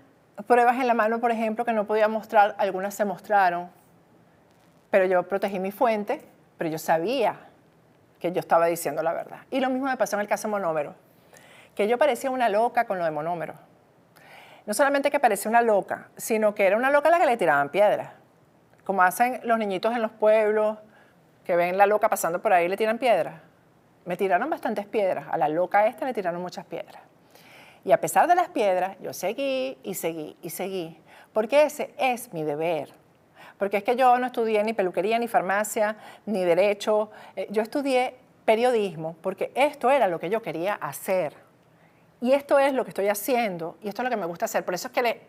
pruebas 0.47 0.77
en 0.79 0.87
la 0.87 0.95
mano, 0.95 1.19
por 1.19 1.33
ejemplo, 1.33 1.65
que 1.65 1.73
no 1.73 1.89
podía 1.89 2.07
mostrar, 2.07 2.55
algunas 2.59 2.95
se 2.95 3.05
mostraron, 3.05 3.69
pero 4.93 5.07
yo 5.07 5.25
protegí 5.25 5.59
mi 5.59 5.73
fuente, 5.73 6.25
pero 6.57 6.71
yo 6.71 6.79
sabía 6.79 7.35
que 8.21 8.31
yo 8.31 8.39
estaba 8.39 8.67
diciendo 8.67 9.03
la 9.03 9.13
verdad. 9.13 9.41
Y 9.51 9.59
lo 9.59 9.71
mismo 9.71 9.89
me 9.89 9.97
pasó 9.97 10.15
en 10.15 10.21
el 10.21 10.29
caso 10.29 10.47
de 10.47 10.53
monómero, 10.53 10.95
que 11.75 11.89
yo 11.89 11.99
parecía 11.99 12.31
una 12.31 12.49
loca 12.49 12.87
con 12.87 12.97
lo 12.97 13.05
de 13.05 13.11
monómero. 13.11 13.55
No 14.67 14.73
solamente 14.73 15.11
que 15.11 15.19
parecía 15.19 15.49
una 15.49 15.63
loca, 15.63 16.11
sino 16.17 16.55
que 16.55 16.65
era 16.65 16.77
una 16.77 16.91
loca 16.91 17.09
a 17.09 17.11
la 17.11 17.19
que 17.19 17.27
le 17.27 17.37
tiraban 17.37 17.71
piedras, 17.71 18.22
como 18.85 19.03
hacen 19.03 19.41
los 19.45 19.59
niñitos 19.59 19.95
en 19.95 20.03
los 20.03 20.13
pueblos, 20.13 20.79
que 21.45 21.57
ven 21.57 21.77
la 21.77 21.87
loca 21.87 22.09
pasando 22.09 22.41
por 22.41 22.53
ahí 22.53 22.67
y 22.67 22.69
le 22.69 22.77
tiran 22.77 22.99
piedras 22.99 23.35
me 24.05 24.17
tiraron 24.17 24.51
bastantes 24.51 24.87
piedras. 24.87 25.27
A 25.31 25.37
la 25.37 25.49
loca 25.49 25.87
esta 25.87 26.05
le 26.05 26.15
tiraron 26.15 26.41
muchas 26.41 26.65
piedras. 26.65 27.03
Y 27.85 27.93
a 27.93 28.01
pesar 28.01 28.29
de 28.29 28.35
las 28.35 28.49
piedras, 28.49 28.97
yo 29.01 29.13
seguí 29.13 29.77
y 29.83 29.95
seguí 29.95 30.37
y 30.43 30.51
seguí. 30.51 30.99
Porque 31.33 31.65
ese 31.65 31.93
es 31.99 32.33
mi 32.33 32.45
deber. 32.45 32.93
Porque 33.59 33.79
es 33.79 33.85
que 33.85 33.97
yo 33.97 34.19
no 34.19 34.27
estudié 34.27 34.63
ni 34.65 34.73
peluquería, 34.73 35.19
ni 35.19 35.29
farmacia, 35.29 35.97
ni 36.27 36.45
derecho. 36.45 37.11
Eh, 37.37 37.49
yo 37.51 37.63
estudié 37.63 38.17
periodismo 38.45 39.17
porque 39.21 39.53
esto 39.55 39.91
era 39.91 40.09
lo 40.09 40.19
que 40.19 40.31
yo 40.31 40.43
quería 40.43 40.75
hacer. 40.75 41.35
Y 42.21 42.33
esto 42.33 42.59
es 42.59 42.73
lo 42.73 42.85
que 42.85 42.91
estoy 42.91 43.09
haciendo 43.09 43.77
y 43.83 43.89
esto 43.89 44.03
es 44.03 44.05
lo 44.05 44.11
que 44.11 44.17
me 44.17 44.27
gusta 44.27 44.45
hacer. 44.45 44.65
Por 44.65 44.75
eso 44.75 44.89
es 44.89 44.95
que 44.95 45.23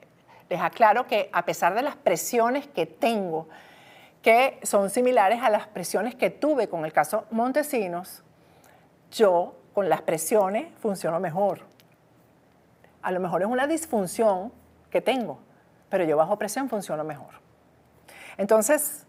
les 0.53 0.61
aclaro 0.61 1.07
que 1.07 1.31
a 1.33 1.45
pesar 1.45 1.73
de 1.73 1.81
las 1.81 1.95
presiones 1.95 2.67
que 2.67 2.85
tengo, 2.85 3.47
que 4.21 4.59
son 4.61 4.91
similares 4.91 5.41
a 5.41 5.49
las 5.49 5.65
presiones 5.65 6.13
que 6.13 6.29
tuve 6.29 6.69
con 6.69 6.85
el 6.85 6.93
caso 6.93 7.25
Montesinos, 7.31 8.21
yo 9.09 9.55
con 9.73 9.89
las 9.89 10.03
presiones 10.03 10.71
funciono 10.79 11.19
mejor. 11.19 11.61
A 13.01 13.11
lo 13.11 13.19
mejor 13.19 13.41
es 13.41 13.47
una 13.47 13.65
disfunción 13.65 14.53
que 14.91 15.01
tengo, 15.01 15.39
pero 15.89 16.03
yo 16.03 16.17
bajo 16.17 16.37
presión 16.37 16.69
funciono 16.69 17.03
mejor. 17.03 17.33
Entonces, 18.37 19.07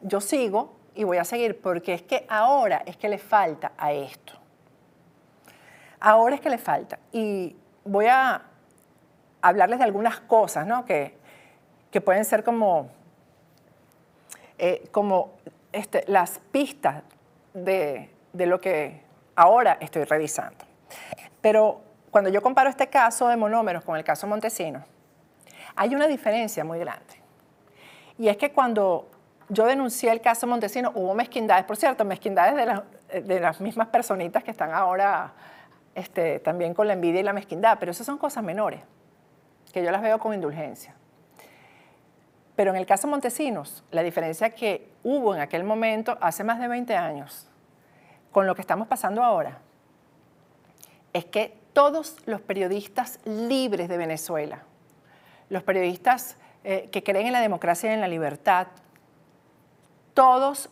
yo 0.00 0.20
sigo 0.20 0.74
y 0.96 1.04
voy 1.04 1.18
a 1.18 1.24
seguir 1.24 1.60
porque 1.60 1.94
es 1.94 2.02
que 2.02 2.26
ahora 2.28 2.82
es 2.84 2.96
que 2.96 3.08
le 3.08 3.18
falta 3.18 3.70
a 3.78 3.92
esto. 3.92 4.32
Ahora 6.00 6.34
es 6.34 6.40
que 6.40 6.50
le 6.50 6.58
falta. 6.58 6.98
Y 7.12 7.54
voy 7.84 8.06
a 8.06 8.49
hablarles 9.42 9.78
de 9.78 9.84
algunas 9.84 10.20
cosas 10.20 10.66
¿no? 10.66 10.84
que, 10.84 11.16
que 11.90 12.00
pueden 12.00 12.24
ser 12.24 12.44
como, 12.44 12.90
eh, 14.58 14.88
como 14.90 15.32
este, 15.72 16.04
las 16.06 16.38
pistas 16.52 17.02
de, 17.54 18.10
de 18.32 18.46
lo 18.46 18.60
que 18.60 19.02
ahora 19.36 19.78
estoy 19.80 20.04
revisando. 20.04 20.64
Pero 21.40 21.80
cuando 22.10 22.30
yo 22.30 22.42
comparo 22.42 22.68
este 22.68 22.88
caso 22.88 23.28
de 23.28 23.36
monómeros 23.36 23.84
con 23.84 23.96
el 23.96 24.04
caso 24.04 24.26
Montesino, 24.26 24.84
hay 25.76 25.94
una 25.94 26.06
diferencia 26.06 26.64
muy 26.64 26.78
grande. 26.78 27.20
Y 28.18 28.28
es 28.28 28.36
que 28.36 28.52
cuando 28.52 29.08
yo 29.48 29.66
denuncié 29.66 30.12
el 30.12 30.20
caso 30.20 30.46
Montesino, 30.46 30.92
hubo 30.94 31.14
mezquindades, 31.14 31.64
por 31.64 31.76
cierto, 31.76 32.04
mezquindades 32.04 32.84
de, 33.24 33.40
las 33.40 33.60
mismas 33.60 33.88
personitas 33.88 34.44
que 34.44 34.50
están 34.50 34.72
ahora 34.72 35.32
este, 35.94 36.38
también 36.38 36.74
con 36.74 36.86
la 36.86 36.92
envidia 36.92 37.20
y 37.20 37.22
la 37.24 37.32
mezquindad, 37.32 37.78
pero 37.80 37.90
esas 37.90 38.06
son 38.06 38.18
cosas 38.18 38.44
menores, 38.44 38.80
que 39.72 39.82
yo 39.82 39.90
las 39.90 40.02
veo 40.02 40.18
con 40.18 40.34
indulgencia. 40.34 40.94
Pero 42.56 42.70
en 42.72 42.76
el 42.76 42.86
caso 42.86 43.08
Montesinos, 43.08 43.84
la 43.90 44.02
diferencia 44.02 44.50
que 44.50 44.90
hubo 45.02 45.34
en 45.34 45.40
aquel 45.40 45.64
momento, 45.64 46.18
hace 46.20 46.44
más 46.44 46.60
de 46.60 46.68
20 46.68 46.94
años, 46.96 47.48
con 48.32 48.46
lo 48.46 48.54
que 48.54 48.60
estamos 48.60 48.86
pasando 48.86 49.22
ahora 49.22 49.58
es 51.12 51.24
que 51.24 51.56
todos 51.72 52.16
los 52.26 52.40
periodistas 52.40 53.18
libres 53.24 53.88
de 53.88 53.96
Venezuela, 53.96 54.62
los 55.48 55.62
periodistas 55.62 56.36
eh, 56.62 56.88
que 56.92 57.02
creen 57.02 57.28
en 57.28 57.32
la 57.32 57.40
democracia 57.40 57.90
y 57.90 57.94
en 57.94 58.00
la 58.00 58.08
libertad, 58.08 58.68
todos 60.14 60.68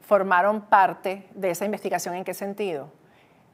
formaron 0.00 0.62
parte 0.62 1.26
de 1.34 1.50
esa 1.50 1.64
investigación. 1.64 2.14
¿En 2.14 2.24
qué 2.24 2.34
sentido? 2.34 2.90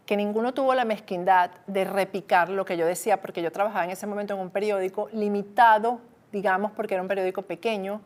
Que 0.06 0.16
ninguno 0.16 0.54
tuvo 0.54 0.74
la 0.74 0.84
mezquindad 0.84 1.50
de 1.66 1.84
repicar 1.84 2.48
lo 2.48 2.64
que 2.64 2.76
yo 2.76 2.86
decía, 2.86 3.20
porque 3.20 3.42
yo 3.42 3.52
trabajaba 3.52 3.84
en 3.84 3.90
ese 3.90 4.06
momento 4.06 4.34
en 4.34 4.40
un 4.40 4.50
periódico 4.50 5.08
limitado, 5.12 6.00
digamos, 6.32 6.72
porque 6.72 6.94
era 6.94 7.02
un 7.02 7.08
periódico 7.08 7.42
pequeño, 7.42 8.00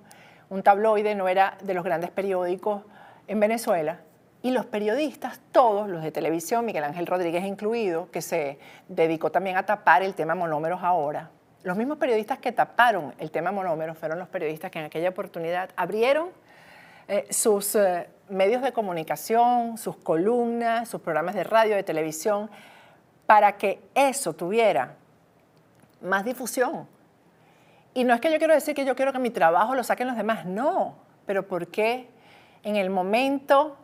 un 0.50 0.62
tabloide, 0.62 1.14
no 1.14 1.28
era 1.28 1.56
de 1.62 1.74
los 1.74 1.84
grandes 1.84 2.10
periódicos 2.10 2.82
en 3.26 3.40
Venezuela. 3.40 4.00
Y 4.42 4.50
los 4.50 4.66
periodistas, 4.66 5.40
todos 5.52 5.88
los 5.88 6.02
de 6.02 6.12
televisión, 6.12 6.66
Miguel 6.66 6.84
Ángel 6.84 7.06
Rodríguez 7.06 7.44
incluido, 7.44 8.10
que 8.10 8.20
se 8.20 8.58
dedicó 8.88 9.30
también 9.30 9.56
a 9.56 9.64
tapar 9.64 10.02
el 10.02 10.14
tema 10.14 10.34
monómeros 10.34 10.82
ahora, 10.82 11.30
los 11.64 11.78
mismos 11.78 11.96
periodistas 11.96 12.38
que 12.38 12.52
taparon 12.52 13.14
el 13.18 13.30
tema 13.30 13.50
monómeros 13.50 13.96
fueron 13.96 14.18
los 14.18 14.28
periodistas 14.28 14.70
que 14.70 14.80
en 14.80 14.84
aquella 14.84 15.08
oportunidad 15.08 15.70
abrieron 15.76 16.28
eh, 17.08 17.26
sus 17.30 17.74
eh, 17.74 18.08
medios 18.28 18.62
de 18.62 18.72
comunicación, 18.72 19.78
sus 19.78 19.96
columnas, 19.96 20.88
sus 20.88 21.00
programas 21.00 21.34
de 21.34 21.44
radio, 21.44 21.76
de 21.76 21.82
televisión, 21.82 22.50
para 23.26 23.56
que 23.56 23.80
eso 23.94 24.32
tuviera 24.32 24.96
más 26.00 26.24
difusión. 26.24 26.86
Y 27.94 28.04
no 28.04 28.14
es 28.14 28.20
que 28.20 28.30
yo 28.30 28.38
quiero 28.38 28.54
decir 28.54 28.74
que 28.74 28.84
yo 28.84 28.96
quiero 28.96 29.12
que 29.12 29.18
mi 29.18 29.30
trabajo 29.30 29.74
lo 29.74 29.84
saquen 29.84 30.08
los 30.08 30.16
demás, 30.16 30.46
no, 30.46 30.96
pero 31.26 31.46
¿por 31.46 31.68
qué 31.68 32.08
en 32.62 32.76
el 32.76 32.90
momento 32.90 33.76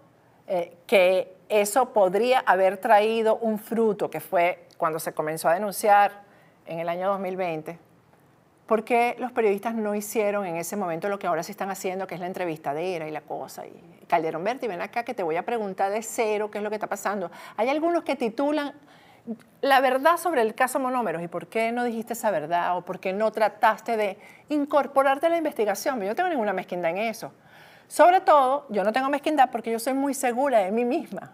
eh, 0.47 0.77
que 0.87 1.37
eso 1.49 1.93
podría 1.93 2.41
haber 2.41 2.79
traído 2.79 3.37
un 3.37 3.59
fruto, 3.59 4.11
que 4.11 4.21
fue 4.21 4.67
cuando 4.79 4.99
se 4.99 5.13
comenzó 5.13 5.49
a 5.49 5.55
denunciar 5.55 6.23
en 6.67 6.81
el 6.81 6.89
año 6.89 7.09
2020, 7.09 7.79
¿por 8.71 8.85
qué 8.85 9.17
los 9.19 9.33
periodistas 9.33 9.75
no 9.75 9.97
hicieron 9.97 10.47
en 10.47 10.55
ese 10.55 10.77
momento 10.77 11.09
lo 11.09 11.19
que 11.19 11.27
ahora 11.27 11.43
sí 11.43 11.51
están 11.51 11.73
haciendo, 11.73 12.07
que 12.07 12.15
es 12.15 12.21
la 12.21 12.29
entrevistadera 12.29 13.09
y 13.09 13.11
la 13.11 13.21
cosa? 13.21 13.67
Y 13.67 13.73
Calderón 14.07 14.45
Berti, 14.45 14.69
ven 14.69 14.81
acá 14.81 15.03
que 15.03 15.13
te 15.13 15.25
voy 15.25 15.35
a 15.35 15.45
preguntar 15.45 15.91
de 15.91 16.05
cero 16.05 16.53
qué 16.53 16.59
es 16.59 16.63
lo 16.63 16.71
que 16.71 16.77
está 16.77 16.87
pasando. 16.87 17.33
Hay 17.57 17.69
algunos 17.69 18.05
que 18.05 18.15
titulan 18.15 18.73
la 19.61 19.81
verdad 19.81 20.19
sobre 20.19 20.43
el 20.43 20.55
caso 20.55 20.79
Monómeros 20.79 21.21
y 21.21 21.27
por 21.27 21.49
qué 21.49 21.73
no 21.73 21.83
dijiste 21.83 22.13
esa 22.13 22.31
verdad 22.31 22.77
o 22.77 22.83
por 22.83 23.01
qué 23.01 23.13
no 23.13 23.33
trataste 23.33 23.97
de 23.97 24.19
incorporarte 24.51 25.27
a 25.27 25.31
la 25.31 25.39
investigación. 25.39 26.01
Yo 26.01 26.07
no 26.07 26.15
tengo 26.15 26.29
ninguna 26.29 26.53
mezquindad 26.53 26.93
en 26.93 26.99
eso. 26.99 27.33
Sobre 27.89 28.21
todo, 28.21 28.67
yo 28.69 28.85
no 28.85 28.93
tengo 28.93 29.09
mezquindad 29.09 29.51
porque 29.51 29.73
yo 29.73 29.81
soy 29.81 29.95
muy 29.95 30.15
segura 30.15 30.61
de 30.61 30.71
mí 30.71 30.85
misma. 30.85 31.33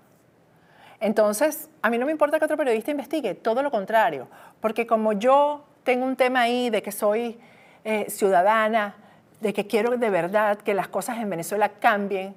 Entonces, 1.00 1.68
a 1.82 1.90
mí 1.90 1.98
no 1.98 2.06
me 2.06 2.12
importa 2.12 2.38
que 2.38 2.46
otro 2.46 2.56
periodista 2.56 2.90
investigue, 2.90 3.34
todo 3.34 3.62
lo 3.62 3.70
contrario, 3.70 4.26
porque 4.62 4.86
como 4.86 5.12
yo 5.12 5.66
tengo 5.86 6.04
un 6.04 6.16
tema 6.16 6.42
ahí 6.42 6.68
de 6.68 6.82
que 6.82 6.92
soy 6.92 7.38
eh, 7.84 8.10
ciudadana, 8.10 8.96
de 9.40 9.54
que 9.54 9.66
quiero 9.66 9.96
de 9.96 10.10
verdad 10.10 10.58
que 10.58 10.74
las 10.74 10.88
cosas 10.88 11.16
en 11.18 11.30
Venezuela 11.30 11.70
cambien, 11.70 12.34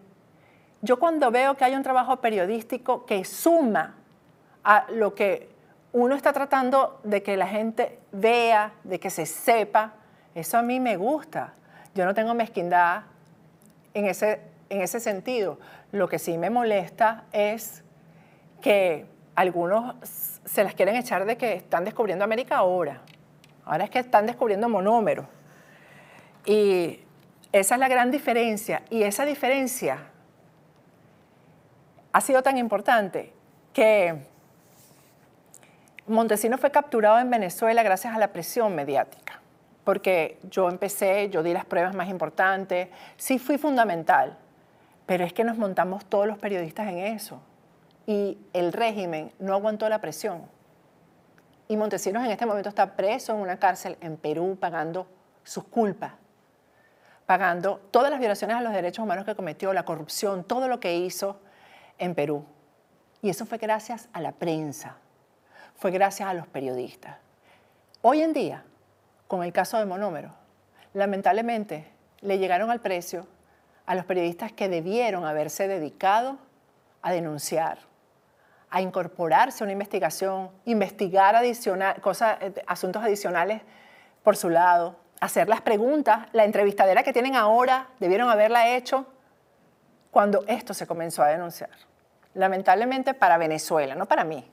yo 0.81 0.99
cuando 0.99 1.31
veo 1.31 1.57
que 1.57 1.65
hay 1.65 1.75
un 1.75 1.83
trabajo 1.83 2.17
periodístico 2.17 3.05
que 3.05 3.25
suma 3.25 3.95
a 4.63 4.85
lo 4.91 5.15
que 5.15 5.49
uno 5.91 6.15
está 6.15 6.31
tratando 6.31 7.01
de 7.03 7.23
que 7.23 7.35
la 7.35 7.47
gente 7.47 7.99
vea, 8.11 8.71
de 8.83 8.99
que 8.99 9.09
se 9.09 9.25
sepa, 9.25 9.93
eso 10.35 10.57
a 10.57 10.61
mí 10.61 10.79
me 10.79 10.95
gusta. 10.95 11.53
Yo 11.95 12.05
no 12.05 12.13
tengo 12.13 12.33
mezquindad 12.35 13.01
en 13.95 14.05
ese, 14.05 14.41
en 14.69 14.81
ese 14.81 14.99
sentido. 14.99 15.59
Lo 15.91 16.07
que 16.07 16.19
sí 16.19 16.37
me 16.37 16.51
molesta 16.51 17.23
es 17.33 17.83
que 18.61 19.07
algunos 19.35 19.95
se 20.03 20.63
las 20.63 20.75
quieren 20.75 20.95
echar 20.95 21.25
de 21.25 21.35
que 21.35 21.53
están 21.53 21.83
descubriendo 21.83 22.23
América 22.23 22.57
ahora. 22.57 23.01
Ahora 23.69 23.83
es 23.83 23.91
que 23.91 23.99
están 23.99 24.25
descubriendo 24.25 24.67
monómeros. 24.67 25.27
Y 26.43 27.01
esa 27.51 27.75
es 27.75 27.79
la 27.79 27.87
gran 27.87 28.09
diferencia. 28.09 28.81
Y 28.89 29.03
esa 29.03 29.25
diferencia 29.25 29.99
ha 32.11 32.21
sido 32.21 32.41
tan 32.41 32.57
importante 32.57 33.31
que 33.71 34.15
Montesinos 36.07 36.59
fue 36.59 36.71
capturado 36.71 37.19
en 37.19 37.29
Venezuela 37.29 37.83
gracias 37.83 38.15
a 38.15 38.17
la 38.17 38.29
presión 38.29 38.73
mediática, 38.73 39.39
porque 39.83 40.39
yo 40.49 40.67
empecé, 40.67 41.29
yo 41.29 41.43
di 41.43 41.53
las 41.53 41.65
pruebas 41.65 41.93
más 41.93 42.09
importantes, 42.09 42.89
sí 43.17 43.37
fui 43.37 43.59
fundamental, 43.59 44.35
pero 45.05 45.23
es 45.23 45.33
que 45.33 45.43
nos 45.43 45.59
montamos 45.59 46.05
todos 46.05 46.25
los 46.25 46.39
periodistas 46.39 46.87
en 46.87 46.97
eso 46.97 47.39
y 48.07 48.39
el 48.53 48.73
régimen 48.73 49.31
no 49.37 49.53
aguantó 49.53 49.87
la 49.87 50.01
presión. 50.01 50.41
Y 51.71 51.77
Montesinos 51.77 52.25
en 52.25 52.31
este 52.31 52.47
momento 52.47 52.67
está 52.67 52.95
preso 52.95 53.31
en 53.35 53.41
una 53.41 53.59
cárcel 53.59 53.95
en 54.01 54.17
Perú 54.17 54.57
pagando 54.59 55.05
sus 55.43 55.65
culpas, 55.65 56.13
pagando 57.27 57.79
todas 57.91 58.09
las 58.09 58.19
violaciones 58.19 58.57
a 58.57 58.61
los 58.61 58.73
derechos 58.73 59.03
humanos 59.03 59.23
que 59.23 59.35
cometió, 59.35 59.71
la 59.71 59.85
corrupción, 59.85 60.43
todo 60.43 60.67
lo 60.67 60.79
que 60.79 60.97
hizo 60.97 61.39
en 61.99 62.15
Perú. 62.15 62.43
Y 63.21 63.29
eso 63.29 63.45
fue 63.45 63.59
gracias 63.59 64.09
a 64.13 64.19
la 64.19 64.31
prensa, 64.31 64.97
fue 65.75 65.91
gracias 65.91 66.27
a 66.27 66.33
los 66.33 66.47
periodistas. 66.47 67.17
Hoy 68.01 68.23
en 68.23 68.33
día, 68.33 68.63
con 69.27 69.43
el 69.43 69.53
caso 69.53 69.77
de 69.77 69.85
Monómero, 69.85 70.33
lamentablemente 70.95 71.87
le 72.21 72.39
llegaron 72.39 72.71
al 72.71 72.81
precio 72.81 73.27
a 73.85 73.93
los 73.93 74.05
periodistas 74.05 74.51
que 74.53 74.69
debieron 74.69 75.23
haberse 75.23 75.67
dedicado 75.67 76.39
a 77.03 77.11
denunciar, 77.11 77.88
a 78.71 78.81
incorporarse 78.81 79.63
a 79.63 79.65
una 79.65 79.73
investigación, 79.73 80.51
investigar 80.65 81.35
adicional, 81.35 81.99
cosas, 82.01 82.37
eh, 82.41 82.53
asuntos 82.67 83.03
adicionales 83.03 83.61
por 84.23 84.37
su 84.37 84.49
lado, 84.49 84.95
hacer 85.19 85.49
las 85.49 85.61
preguntas. 85.61 86.27
La 86.33 86.45
entrevistadera 86.45 87.03
que 87.03 87.13
tienen 87.13 87.35
ahora 87.35 87.87
debieron 87.99 88.29
haberla 88.29 88.69
hecho 88.75 89.07
cuando 90.11 90.43
esto 90.47 90.73
se 90.73 90.87
comenzó 90.87 91.23
a 91.23 91.27
denunciar. 91.27 91.71
Lamentablemente 92.33 93.13
para 93.13 93.37
Venezuela, 93.37 93.95
no 93.95 94.05
para 94.05 94.23
mí, 94.23 94.49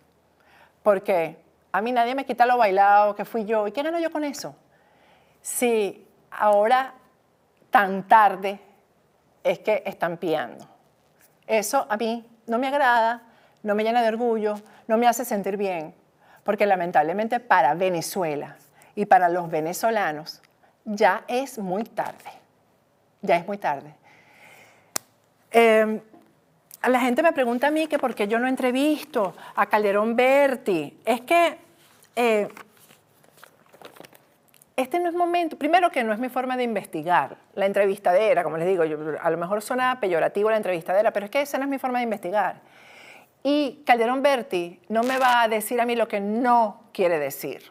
porque 0.83 1.39
a 1.73 1.83
mí 1.83 1.93
nadie 1.93 2.15
me 2.15 2.25
quita 2.25 2.47
lo 2.47 2.57
bailado 2.57 3.15
que 3.15 3.25
fui 3.25 3.45
yo. 3.45 3.67
¿Y 3.67 3.73
qué 3.73 3.83
gano 3.83 3.99
yo 3.99 4.11
con 4.11 4.25
eso? 4.25 4.57
Si 5.43 6.07
ahora 6.31 6.95
tan 7.71 8.09
tarde 8.09 8.59
es 9.45 9.59
que 9.59 9.83
están 9.85 10.17
piando. 10.17 10.67
Eso 11.47 11.87
a 11.89 11.97
mí 11.97 12.27
no 12.47 12.59
me 12.59 12.69
agrada, 12.69 13.23
no 13.67 13.75
me 13.75 13.83
llena 13.83 14.01
de 14.01 14.09
orgullo, 14.09 14.55
no 14.87 14.97
me 14.97 15.09
hace 15.09 15.25
sentir 15.25 15.57
bien, 15.57 15.93
porque 16.45 16.67
lamentablemente 16.67 17.41
para 17.41 17.75
Venezuela 17.75 18.57
y 18.95 19.07
para 19.07 19.29
los 19.29 19.51
venezolanos 19.51 20.41
ya 20.85 21.25
es 21.27 21.59
muy 21.59 21.83
tarde. 21.83 22.31
Ya 23.23 23.35
es 23.35 23.45
muy 23.45 23.59
tarde. 23.59 23.93
Eh, 25.51 26.01
la 26.87 27.01
gente 27.01 27.25
me 27.25 27.33
pregunta 27.33 27.67
a 27.67 27.71
mí 27.73 27.89
que 27.89 27.99
por 27.99 28.15
qué 28.15 28.29
yo 28.29 28.39
no 28.39 28.47
entrevisto 28.47 29.35
a 29.57 29.67
Calderón 29.67 30.15
Berti. 30.15 31.01
Es 31.05 31.23
que 31.23 31.59
eh, 32.15 32.47
este 34.77 35.01
no 35.01 35.09
es 35.09 35.15
momento, 35.17 35.59
primero 35.59 35.91
que 35.91 36.05
no 36.05 36.13
es 36.13 36.21
mi 36.21 36.29
forma 36.29 36.57
de 36.57 36.63
investigar, 36.63 37.37
la 37.55 37.67
entrevistadera, 37.67 38.45
como 38.45 38.59
les 38.59 38.69
digo, 38.69 38.85
a 39.21 39.31
lo 39.31 39.37
mejor 39.39 39.61
suena 39.61 39.99
peyorativo 39.99 40.51
la 40.51 40.57
entrevistadera, 40.57 41.13
pero 41.13 41.27
es 41.27 41.33
que 41.33 41.41
esa 41.41 41.59
no 41.59 41.65
es 41.65 41.71
mi 41.71 41.79
forma 41.79 41.99
de 41.99 42.05
investigar. 42.05 42.61
Y 43.49 43.85
Calderón 43.87 44.25
Berti 44.25 44.81
no 44.89 45.05
me 45.05 45.19
va 45.19 45.43
a 45.43 45.47
decir 45.47 45.81
a 45.81 45.87
mí 45.87 45.95
lo 45.95 46.09
que 46.09 46.19
no 46.19 46.81
quiere 46.93 47.21
decir, 47.21 47.71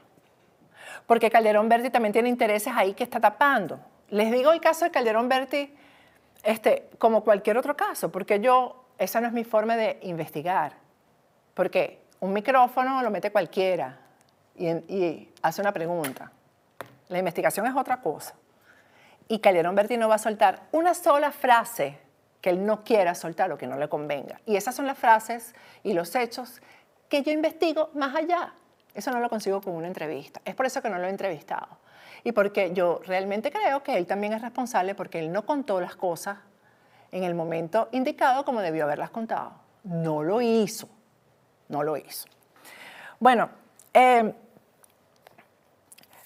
porque 1.05 1.29
Calderón 1.29 1.67
Berti 1.67 1.89
también 1.89 2.13
tiene 2.13 2.29
intereses 2.29 2.71
ahí 2.73 2.93
que 2.93 3.03
está 3.03 3.19
tapando. 3.19 3.81
Les 4.07 4.31
digo 4.31 4.53
el 4.53 4.61
caso 4.61 4.85
de 4.85 4.91
Calderón 4.91 5.27
Berti 5.27 5.75
este, 6.43 6.87
como 6.97 7.25
cualquier 7.25 7.57
otro 7.57 7.75
caso, 7.75 8.09
porque 8.09 8.39
yo 8.39 8.85
esa 8.97 9.19
no 9.19 9.27
es 9.27 9.33
mi 9.33 9.43
forma 9.43 9.75
de 9.75 9.99
investigar, 10.03 10.77
porque 11.53 11.99
un 12.21 12.31
micrófono 12.31 13.03
lo 13.03 13.11
mete 13.11 13.29
cualquiera 13.33 13.99
y, 14.55 15.29
hace 15.41 15.59
una 15.59 15.73
pregunta. 15.73 16.31
La 17.09 17.19
investigación 17.19 17.67
es 17.67 17.75
otra 17.75 17.99
cosa. 17.99 18.33
Y 19.27 19.39
Calderón 19.39 19.75
Berti 19.75 19.97
no 19.97 20.07
va 20.07 20.15
a 20.15 20.19
soltar 20.19 20.69
una 20.71 20.93
sola 20.93 21.33
frase 21.33 22.04
que 22.45 22.51
él 22.51 22.63
no 22.63 22.83
quiera 22.83 23.15
soltar 23.15 23.51
o 23.51 23.57
que 23.57 23.65
no 23.65 23.75
le 23.75 23.89
convenga. 23.89 24.39
Y 24.45 24.55
esas 24.55 24.75
son 24.75 24.85
las 24.85 24.99
frases 24.99 25.55
y 25.81 25.93
los 25.93 26.13
hechos 26.15 26.61
que 27.09 27.23
yo 27.23 27.31
investigo 27.31 27.89
más 27.95 28.13
allá. 28.15 28.53
Eso 28.93 29.09
no 29.09 29.19
lo 29.19 29.31
consigo 29.31 29.61
con 29.61 29.73
una 29.73 29.87
entrevista. 29.87 30.41
Es 30.45 30.53
por 30.53 30.67
eso 30.67 30.79
que 30.79 30.91
no 30.91 30.99
lo 30.99 31.07
he 31.07 31.09
entrevistado. 31.09 31.79
Y 32.23 32.33
porque 32.33 32.71
yo 32.71 33.01
realmente 33.03 33.51
creo 33.51 33.81
que 33.81 33.97
él 33.97 34.05
también 34.05 34.33
es 34.33 34.43
responsable 34.43 34.93
porque 34.93 35.17
él 35.17 35.31
no 35.31 35.43
contó 35.43 35.81
las 35.81 35.95
cosas 35.95 36.37
en 37.11 37.23
el 37.23 37.33
momento 37.33 37.89
indicado 37.93 38.45
como 38.45 38.61
debió 38.61 38.83
haberlas 38.83 39.09
contado. 39.09 39.53
No 39.83 40.21
lo 40.21 40.39
hizo, 40.39 40.87
no 41.69 41.81
lo 41.81 41.97
hizo. 41.97 42.27
Bueno, 43.19 43.49
eh, 43.91 44.35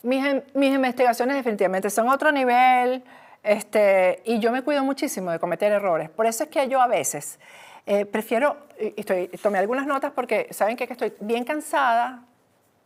mis, 0.04 0.26
investigaciones 0.54 1.38
definitivamente 1.38 1.90
son 1.90 2.10
otro 2.10 2.30
nivel 2.34 3.06
este, 3.44 4.22
y 4.26 4.40
yo 4.40 4.52
me 4.52 4.64
cuido 4.64 4.84
muchísimo 4.84 5.32
de 5.32 5.40
cometer 5.40 5.72
errores. 5.72 6.10
Por 6.10 6.26
eso 6.26 6.44
es 6.44 6.50
que 6.50 6.68
yo 6.68 6.82
a 6.82 6.88
veces 6.88 7.40
eh, 7.86 8.06
prefiero, 8.06 8.58
y 8.80 8.94
estoy, 8.98 9.28
tomé 9.42 9.60
algunas 9.60 9.88
notas 9.88 10.12
porque 10.12 10.48
saben 10.52 10.76
que 10.78 10.84
estoy 10.84 11.14
bien 11.20 11.44
cansada 11.44 12.26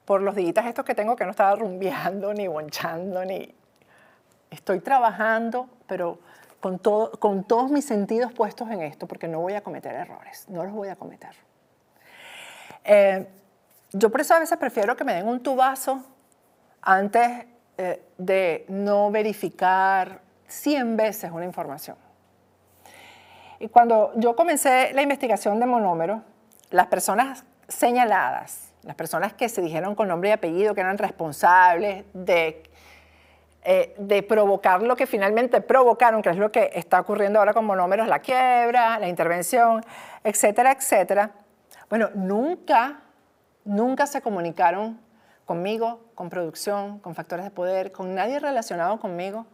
por 0.06 0.22
los 0.22 0.36
días 0.36 0.66
estos 0.66 0.86
que 0.86 0.96
tengo 0.96 1.16
que 1.16 1.26
no 1.26 1.32
estaba 1.32 1.56
rumbeando, 1.56 2.34
ni 2.34 2.48
bonchando, 2.48 3.24
ni... 3.26 3.54
Estoy 4.52 4.82
trabajando, 4.82 5.68
pero 5.88 6.20
con, 6.60 6.78
todo, 6.78 7.12
con 7.14 7.44
todos 7.44 7.72
mis 7.72 7.86
sentidos 7.86 8.32
puestos 8.34 8.70
en 8.70 8.84
esto, 8.84 9.08
porque 9.08 9.28
no 9.28 9.40
voy 9.40 9.54
a 9.54 9.62
cometer 9.62 9.96
errores, 9.96 10.46
no 10.48 10.64
los 10.64 10.74
voy 10.74 10.90
a 10.90 10.96
cometer. 10.96 11.32
Eh, 12.84 13.28
yo 13.92 14.12
por 14.12 14.22
eso 14.22 14.36
a 14.36 14.40
veces 14.40 14.58
prefiero 14.58 14.96
que 14.96 15.04
me 15.04 15.16
den 15.16 15.28
un 15.28 15.42
tubazo 15.42 16.04
antes 16.82 17.46
eh, 17.78 18.04
de 18.18 18.66
no 18.70 19.10
verificar 19.10 20.22
100 20.54 20.98
veces 20.98 21.32
una 21.32 21.46
información. 21.46 21.98
Y 23.60 23.70
cuando 23.70 24.12
yo 24.16 24.36
comencé 24.36 24.94
la 24.94 25.02
investigación 25.02 25.60
de 25.60 25.66
monómeros, 25.66 26.22
las 26.70 26.88
personas 26.88 27.46
señaladas, 27.68 28.74
las 28.84 28.96
personas 28.96 29.34
que 29.34 29.50
se 29.50 29.62
dijeron 29.62 29.96
con 29.96 30.08
nombre 30.08 30.30
y 30.30 30.32
apellido 30.34 30.76
que 30.76 30.82
eran 30.82 30.98
responsables 30.98 32.06
de 32.14 32.64
eh, 33.66 33.96
de 33.98 34.24
provocar 34.24 34.84
lo 34.84 34.98
que 34.98 35.08
finalmente 35.08 35.62
provocaron, 35.62 36.22
que 36.22 36.30
es 36.30 36.36
lo 36.36 36.52
que 36.52 36.72
está 36.74 37.00
ocurriendo 37.00 37.40
ahora 37.40 37.54
con 37.54 37.64
monómeros, 37.64 38.10
la 38.10 38.20
quiebra, 38.20 39.00
la 39.00 39.08
intervención, 39.08 39.82
etcétera, 40.22 40.74
etcétera. 40.74 41.32
Bueno, 41.90 42.10
nunca, 42.14 43.00
nunca 43.64 44.06
se 44.06 44.22
comunicaron 44.22 45.00
conmigo, 45.46 46.02
con 46.14 46.30
producción, 46.30 47.00
con 47.00 47.16
factores 47.16 47.46
de 47.46 47.52
poder, 47.52 47.94
con 47.94 48.14
nadie 48.14 48.38
relacionado 48.38 49.00
conmigo 49.00 49.46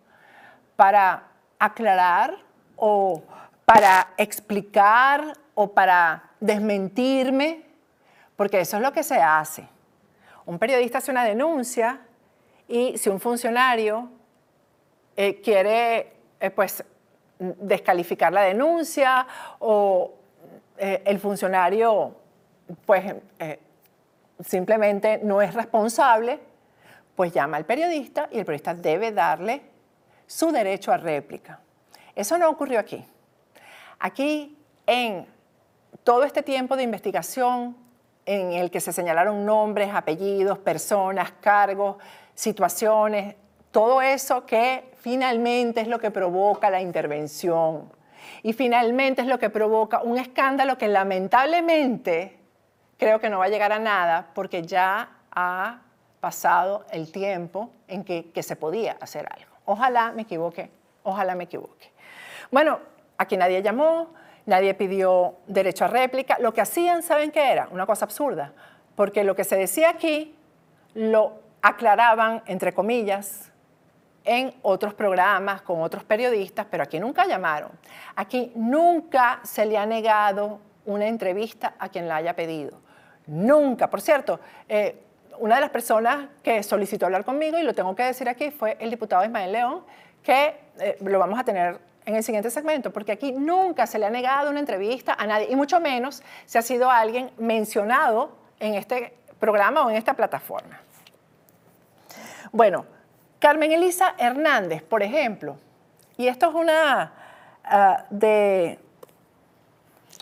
para 0.79 1.23
aclarar 1.59 2.37
o 2.77 3.21
para 3.65 4.13
explicar 4.15 5.35
o 5.53 5.67
para 5.73 6.31
desmentirme, 6.39 7.65
porque 8.37 8.61
eso 8.61 8.77
es 8.77 8.83
lo 8.83 8.93
que 8.93 9.03
se 9.03 9.17
hace. 9.21 9.67
Un 10.45 10.57
periodista 10.57 10.99
hace 10.99 11.11
una 11.11 11.25
denuncia 11.25 11.99
y 12.65 12.97
si 12.97 13.09
un 13.09 13.19
funcionario 13.19 14.09
eh, 15.17 15.41
quiere 15.41 16.13
eh, 16.39 16.49
pues, 16.49 16.81
descalificar 17.37 18.31
la 18.31 18.43
denuncia 18.43 19.27
o 19.59 20.13
eh, 20.77 21.03
el 21.03 21.19
funcionario 21.19 22.15
pues, 22.85 23.15
simplemente 24.45 25.19
no 25.21 25.41
es 25.41 25.53
responsable, 25.53 26.39
pues 27.17 27.33
llama 27.33 27.57
al 27.57 27.65
periodista 27.65 28.29
y 28.31 28.39
el 28.39 28.45
periodista 28.45 28.73
debe 28.73 29.11
darle 29.11 29.68
su 30.29 30.51
derecho 30.51 30.91
a 30.91 30.97
réplica. 30.97 31.59
Eso 32.13 32.37
no 32.37 32.47
ocurrió 32.51 32.79
aquí. 32.79 33.03
Aquí, 33.97 34.55
en 34.85 35.25
todo 36.03 36.23
este 36.23 36.43
tiempo 36.43 36.75
de 36.75 36.83
investigación 36.83 37.75
en 38.27 38.53
el 38.53 38.69
que 38.69 38.79
se 38.79 38.93
señalaron 38.93 39.43
nombres, 39.43 39.89
apellidos, 39.91 40.59
personas, 40.59 41.31
cargos, 41.41 41.97
situaciones, 42.35 43.35
todo 43.71 44.03
eso 44.03 44.45
que 44.45 44.93
finalmente 44.97 45.81
es 45.81 45.87
lo 45.87 45.97
que 45.97 46.11
provoca 46.11 46.69
la 46.69 46.79
intervención 46.79 47.91
y 48.43 48.53
finalmente 48.53 49.23
es 49.23 49.27
lo 49.27 49.39
que 49.39 49.49
provoca 49.49 50.03
un 50.03 50.19
escándalo 50.19 50.77
que 50.77 50.87
lamentablemente 50.87 52.37
creo 52.97 53.19
que 53.19 53.31
no 53.31 53.39
va 53.39 53.45
a 53.45 53.49
llegar 53.49 53.71
a 53.71 53.79
nada 53.79 54.29
porque 54.35 54.61
ya 54.61 55.09
ha 55.31 55.81
pasado 56.19 56.85
el 56.91 57.11
tiempo 57.11 57.71
en 57.87 58.03
que, 58.03 58.43
se 58.43 58.55
podía 58.55 58.95
hacer 59.01 59.27
algo. 59.27 59.48
Ojalá 59.69 60.11
me 60.13 60.23
equivoque, 60.23 60.71
ojalá 61.03 61.35
me 61.35 61.43
equivoque. 61.43 61.91
Bueno, 62.49 62.79
aquí 63.19 63.37
nadie 63.37 63.61
llamó, 63.61 64.07
nadie 64.47 64.73
pidió 64.73 65.35
derecho 65.45 65.85
a 65.85 65.87
réplica. 65.87 66.37
Lo 66.39 66.55
que 66.55 66.61
hacían, 66.61 67.03
¿saben 67.03 67.29
qué 67.29 67.51
era? 67.51 67.67
Una 67.69 67.85
cosa 67.85 68.05
absurda, 68.05 68.51
porque 68.95 69.23
lo 69.23 69.35
que 69.35 69.43
se 69.43 69.55
decía 69.55 69.91
aquí 69.91 70.35
lo 70.95 71.33
aclaraban, 71.61 72.41
entre 72.47 72.73
comillas, 72.73 73.51
en 74.23 74.55
otros 74.63 74.95
programas 74.95 75.61
con 75.61 75.83
otros 75.83 76.03
periodistas, 76.03 76.65
pero 76.71 76.81
aquí 76.81 76.99
nunca 76.99 77.27
llamaron. 77.27 77.69
Aquí 78.15 78.51
nunca 78.55 79.39
se 79.43 79.67
le 79.67 79.77
ha 79.77 79.85
negado 79.85 80.61
una 80.85 81.05
entrevista 81.05 81.75
a 81.77 81.89
quien 81.89 82.07
la 82.07 82.15
haya 82.15 82.35
pedido. 82.35 82.81
Nunca. 83.27 83.87
Por 83.87 84.01
cierto, 84.01 84.39
eh, 84.67 85.08
una 85.39 85.55
de 85.55 85.61
las 85.61 85.69
personas 85.69 86.27
que 86.43 86.61
solicitó 86.63 87.05
hablar 87.05 87.25
conmigo, 87.25 87.57
y 87.57 87.63
lo 87.63 87.73
tengo 87.73 87.95
que 87.95 88.03
decir 88.03 88.29
aquí, 88.29 88.51
fue 88.51 88.77
el 88.79 88.89
diputado 88.89 89.23
Ismael 89.23 89.51
León, 89.51 89.83
que 90.23 90.55
eh, 90.79 90.97
lo 91.01 91.19
vamos 91.19 91.39
a 91.39 91.43
tener 91.43 91.79
en 92.05 92.15
el 92.15 92.23
siguiente 92.23 92.49
segmento, 92.49 92.91
porque 92.91 93.11
aquí 93.11 93.31
nunca 93.31 93.85
se 93.87 93.99
le 93.99 94.05
ha 94.05 94.09
negado 94.09 94.49
una 94.49 94.59
entrevista 94.59 95.13
a 95.13 95.25
nadie, 95.27 95.47
y 95.49 95.55
mucho 95.55 95.79
menos 95.79 96.23
si 96.45 96.57
ha 96.57 96.61
sido 96.61 96.89
alguien 96.89 97.31
mencionado 97.37 98.31
en 98.59 98.75
este 98.75 99.13
programa 99.39 99.85
o 99.85 99.89
en 99.89 99.95
esta 99.95 100.13
plataforma. 100.13 100.79
Bueno, 102.51 102.85
Carmen 103.39 103.71
Elisa 103.71 104.15
Hernández, 104.17 104.81
por 104.83 105.03
ejemplo, 105.03 105.57
y 106.17 106.27
esto 106.27 106.49
es 106.49 106.55
una 106.55 107.13
ah, 107.63 108.05
de, 108.09 108.79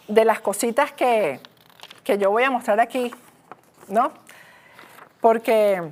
de 0.07 0.25
las 0.25 0.41
cositas 0.41 0.91
que, 0.91 1.39
que 2.03 2.17
yo 2.17 2.29
voy 2.29 2.43
a 2.43 2.51
mostrar 2.51 2.79
aquí, 2.79 3.11
¿no? 3.87 4.11
Porque 5.21 5.91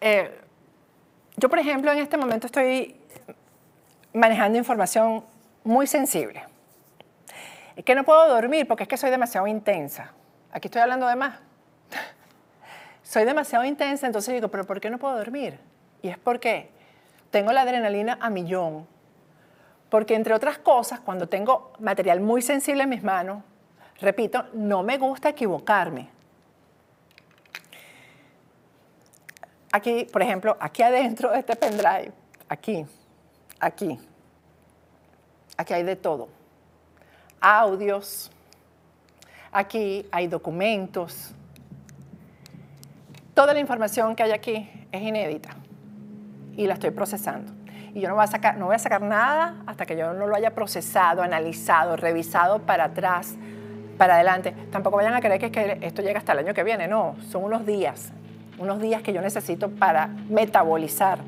eh, 0.00 0.40
yo, 1.36 1.48
por 1.48 1.58
ejemplo, 1.58 1.92
en 1.92 1.98
este 1.98 2.16
momento 2.16 2.46
estoy 2.46 2.96
manejando 4.12 4.58
información 4.58 5.24
muy 5.64 5.86
sensible. 5.86 6.42
Es 7.76 7.84
que 7.84 7.94
no 7.94 8.04
puedo 8.04 8.28
dormir 8.28 8.66
porque 8.66 8.84
es 8.84 8.88
que 8.88 8.96
soy 8.96 9.10
demasiado 9.10 9.46
intensa. 9.46 10.12
Aquí 10.50 10.68
estoy 10.68 10.82
hablando 10.82 11.06
de 11.06 11.16
más. 11.16 11.38
soy 13.02 13.24
demasiado 13.24 13.64
intensa, 13.64 14.06
entonces 14.06 14.34
digo, 14.34 14.48
pero 14.48 14.64
¿por 14.64 14.80
qué 14.80 14.90
no 14.90 14.98
puedo 14.98 15.16
dormir? 15.16 15.58
Y 16.02 16.08
es 16.08 16.18
porque 16.18 16.70
tengo 17.30 17.52
la 17.52 17.62
adrenalina 17.62 18.18
a 18.20 18.30
millón. 18.30 18.86
Porque 19.90 20.14
entre 20.14 20.34
otras 20.34 20.58
cosas, 20.58 21.00
cuando 21.00 21.28
tengo 21.28 21.72
material 21.78 22.20
muy 22.20 22.42
sensible 22.42 22.82
en 22.82 22.88
mis 22.88 23.02
manos, 23.02 23.42
repito, 24.00 24.46
no 24.52 24.82
me 24.82 24.98
gusta 24.98 25.28
equivocarme. 25.30 26.08
Aquí, 29.72 30.06
por 30.10 30.22
ejemplo, 30.22 30.56
aquí 30.60 30.82
adentro 30.82 31.30
de 31.30 31.40
este 31.40 31.54
pendrive, 31.54 32.12
aquí, 32.48 32.86
aquí, 33.60 33.98
aquí 35.56 35.74
hay 35.74 35.82
de 35.82 35.96
todo. 35.96 36.28
Audios, 37.40 38.30
aquí 39.52 40.06
hay 40.10 40.26
documentos. 40.26 41.32
Toda 43.34 43.52
la 43.52 43.60
información 43.60 44.16
que 44.16 44.22
hay 44.22 44.32
aquí 44.32 44.70
es 44.90 45.02
inédita 45.02 45.50
y 46.56 46.66
la 46.66 46.74
estoy 46.74 46.90
procesando. 46.90 47.52
Y 47.94 48.00
yo 48.00 48.08
no 48.08 48.14
voy, 48.14 48.24
a 48.24 48.78
sacar, 48.78 49.02
nada 49.02 49.62
hasta 49.66 49.84
que 49.84 49.96
yo 49.96 50.14
no 50.14 50.26
lo 50.26 50.34
haya 50.34 50.54
procesado, 50.54 51.22
analizado, 51.22 51.96
revisado 51.96 52.60
para 52.60 52.84
atrás, 52.84 53.36
para 53.98 54.14
adelante. 54.14 54.52
Tampoco 54.70 54.96
vayan 54.96 55.14
a 55.14 55.20
creer 55.20 55.40
que, 55.40 55.50
que 55.50 55.78
esto 55.82 56.00
llega 56.00 56.18
hasta 56.18 56.32
el 56.32 56.40
año 56.40 56.54
que 56.54 56.64
viene, 56.64 56.88
no, 56.88 57.16
son 57.30 57.44
unos 57.44 57.66
días, 57.66 58.12
unos 58.58 58.80
días 58.80 59.02
que 59.02 59.12
yo 59.12 59.20
necesito 59.20 59.70
para 59.70 60.08
metabolizar 60.28 61.18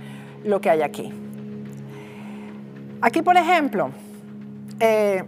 lo 0.44 0.60
que 0.60 0.70
hay 0.70 0.82
aquí. 0.82 1.12
Aquí, 3.02 3.22
por 3.22 3.36
ejemplo, 3.36 3.90
eh, 4.78 5.24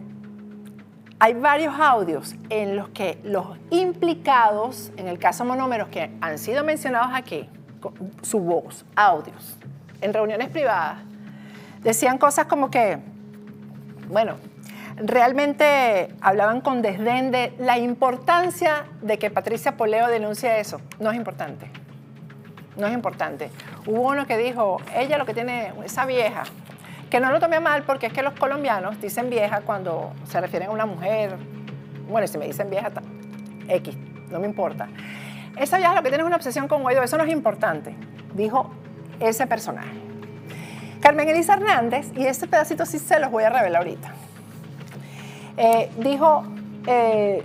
hay 1.18 1.34
varios 1.34 1.74
audios 1.78 2.34
en 2.50 2.76
los 2.76 2.88
que 2.90 3.18
los 3.22 3.46
implicados, 3.70 4.92
en 4.96 5.08
el 5.08 5.18
caso 5.18 5.44
monómeros 5.44 5.88
que 5.88 6.10
han 6.20 6.38
sido 6.38 6.64
mencionados 6.64 7.10
aquí, 7.14 7.48
su 8.22 8.40
voz, 8.40 8.84
audios, 8.96 9.56
en 10.00 10.12
reuniones 10.12 10.48
privadas, 10.48 10.98
decían 11.82 12.18
cosas 12.18 12.46
como 12.46 12.70
que, 12.70 12.98
bueno, 14.08 14.36
realmente 14.96 16.14
hablaban 16.20 16.60
con 16.60 16.82
desdén 16.82 17.30
de 17.30 17.54
la 17.58 17.78
importancia 17.78 18.84
de 19.00 19.18
que 19.18 19.30
Patricia 19.30 19.76
Poleo 19.76 20.08
denuncie 20.08 20.60
eso. 20.60 20.80
No 20.98 21.10
es 21.10 21.16
importante. 21.16 21.70
No 22.76 22.86
es 22.86 22.94
importante. 22.94 23.50
Hubo 23.86 24.08
uno 24.08 24.26
que 24.26 24.38
dijo, 24.38 24.78
ella 24.96 25.18
lo 25.18 25.26
que 25.26 25.34
tiene, 25.34 25.72
esa 25.84 26.06
vieja, 26.06 26.44
que 27.10 27.20
no 27.20 27.30
lo 27.30 27.40
tome 27.40 27.60
mal 27.60 27.82
porque 27.82 28.06
es 28.06 28.12
que 28.12 28.22
los 28.22 28.32
colombianos 28.32 28.98
dicen 29.00 29.28
vieja 29.28 29.60
cuando 29.60 30.12
se 30.24 30.40
refieren 30.40 30.70
a 30.70 30.72
una 30.72 30.86
mujer. 30.86 31.36
Bueno, 32.08 32.26
si 32.26 32.38
me 32.38 32.46
dicen 32.46 32.70
vieja, 32.70 32.90
X, 33.68 33.96
no 34.30 34.40
me 34.40 34.46
importa. 34.46 34.88
Esa 35.56 35.76
vieja 35.76 35.94
lo 35.94 36.02
que 36.02 36.08
tiene 36.08 36.22
es 36.22 36.26
una 36.26 36.36
obsesión 36.36 36.68
con 36.68 36.80
Guaidó, 36.80 37.02
eso 37.02 37.18
no 37.18 37.24
es 37.24 37.30
importante, 37.30 37.94
dijo 38.34 38.70
ese 39.20 39.46
personaje. 39.46 39.92
Carmen 41.02 41.28
Elisa 41.28 41.54
Hernández, 41.54 42.10
y 42.16 42.24
este 42.26 42.46
pedacito 42.46 42.86
sí 42.86 42.98
se 42.98 43.20
los 43.20 43.30
voy 43.30 43.44
a 43.44 43.50
revelar 43.50 43.82
ahorita, 43.82 44.14
eh, 45.58 45.90
dijo 45.98 46.44
eh, 46.86 47.42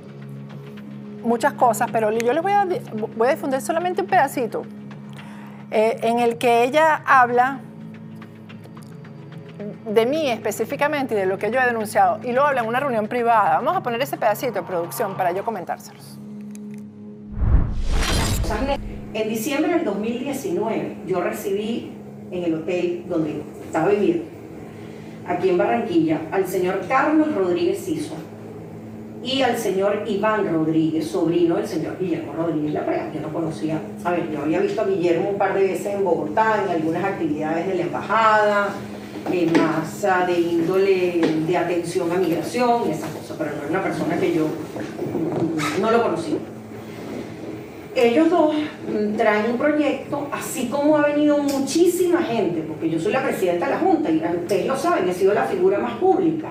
muchas 1.24 1.54
cosas, 1.54 1.90
pero 1.92 2.10
yo 2.12 2.32
les 2.32 2.42
voy 2.42 2.54
a 2.54 2.66
difundir 3.30 3.60
solamente 3.60 4.02
un 4.02 4.08
pedacito 4.08 4.62
eh, 5.72 6.00
en 6.04 6.20
el 6.20 6.38
que 6.38 6.64
ella 6.64 7.02
habla 7.06 7.62
de 9.86 10.06
mí 10.06 10.30
específicamente 10.30 11.16
y 11.16 11.18
de 11.18 11.26
lo 11.26 11.38
que 11.38 11.52
yo 11.52 11.60
he 11.60 11.66
denunciado, 11.66 12.20
y 12.24 12.32
luego 12.32 12.48
habla 12.48 12.62
en 12.62 12.68
una 12.68 12.80
reunión 12.80 13.08
privada. 13.08 13.56
Vamos 13.56 13.76
a 13.76 13.82
poner 13.82 14.02
ese 14.02 14.18
pedacito 14.18 14.54
de 14.54 14.62
producción 14.64 15.16
para 15.16 15.32
yo 15.32 15.44
comentárselos. 15.44 16.20
En 19.14 19.30
diciembre 19.30 19.74
del 19.74 19.86
2019 19.86 20.98
yo 21.06 21.22
recibí 21.22 21.92
en 22.32 22.44
el 22.44 22.54
hotel 22.56 23.06
donde 23.08 23.42
estaba 23.64 23.90
viviendo, 23.90 24.26
aquí 25.28 25.50
en 25.50 25.58
Barranquilla, 25.58 26.22
al 26.32 26.46
señor 26.46 26.82
Carlos 26.88 27.34
Rodríguez 27.34 27.84
Ciso 27.84 28.16
y 29.24 29.42
al 29.42 29.58
señor 29.58 30.04
Iván 30.08 30.48
Rodríguez, 30.52 31.08
sobrino 31.08 31.56
del 31.56 31.68
señor 31.68 31.98
Guillermo 32.00 32.34
Rodríguez 32.34 32.74
Laprea. 32.74 33.12
Yo 33.14 33.22
no 33.22 33.34
conocía, 33.34 33.80
a 34.04 34.12
ver, 34.12 34.32
yo 34.32 34.42
había 34.42 34.60
visto 34.60 34.82
a 34.82 34.86
Guillermo 34.86 35.30
un 35.32 35.38
par 35.38 35.54
de 35.54 35.62
veces 35.62 35.88
en 35.88 36.04
Bogotá, 36.04 36.64
en 36.64 36.72
algunas 36.72 37.04
actividades 37.04 37.68
de 37.68 37.76
la 37.76 37.82
embajada, 37.84 38.70
en 39.32 39.52
masa 39.54 40.26
de 40.26 40.40
índole 40.40 41.22
de 41.48 41.58
atención 41.58 42.12
a 42.12 42.16
migración 42.16 42.84
y 42.88 42.92
esas 42.92 43.10
cosas, 43.10 43.36
pero 43.38 43.52
no 43.52 43.58
era 43.58 43.70
una 43.70 43.84
persona 43.84 44.18
que 44.18 44.34
yo 44.34 44.48
no 45.82 45.92
lo 45.92 46.04
conocía 46.04 46.38
ellos 47.98 48.30
dos 48.30 48.56
traen 49.18 49.52
un 49.52 49.58
proyecto, 49.58 50.28
así 50.32 50.68
como 50.68 50.98
ha 50.98 51.08
venido 51.08 51.38
muchísima 51.40 52.22
gente, 52.22 52.62
porque 52.68 52.90
yo 52.90 53.00
soy 53.00 53.12
la 53.12 53.24
presidenta 53.24 53.66
de 53.66 53.72
la 53.72 53.80
Junta 53.80 54.12
y 54.12 54.18
ustedes 54.18 54.68
lo 54.68 54.78
saben, 54.78 55.10
he 55.10 55.14
sido 55.14 55.34
la 55.34 55.46
figura 55.46 55.80
más 55.80 55.94
pública. 55.94 56.50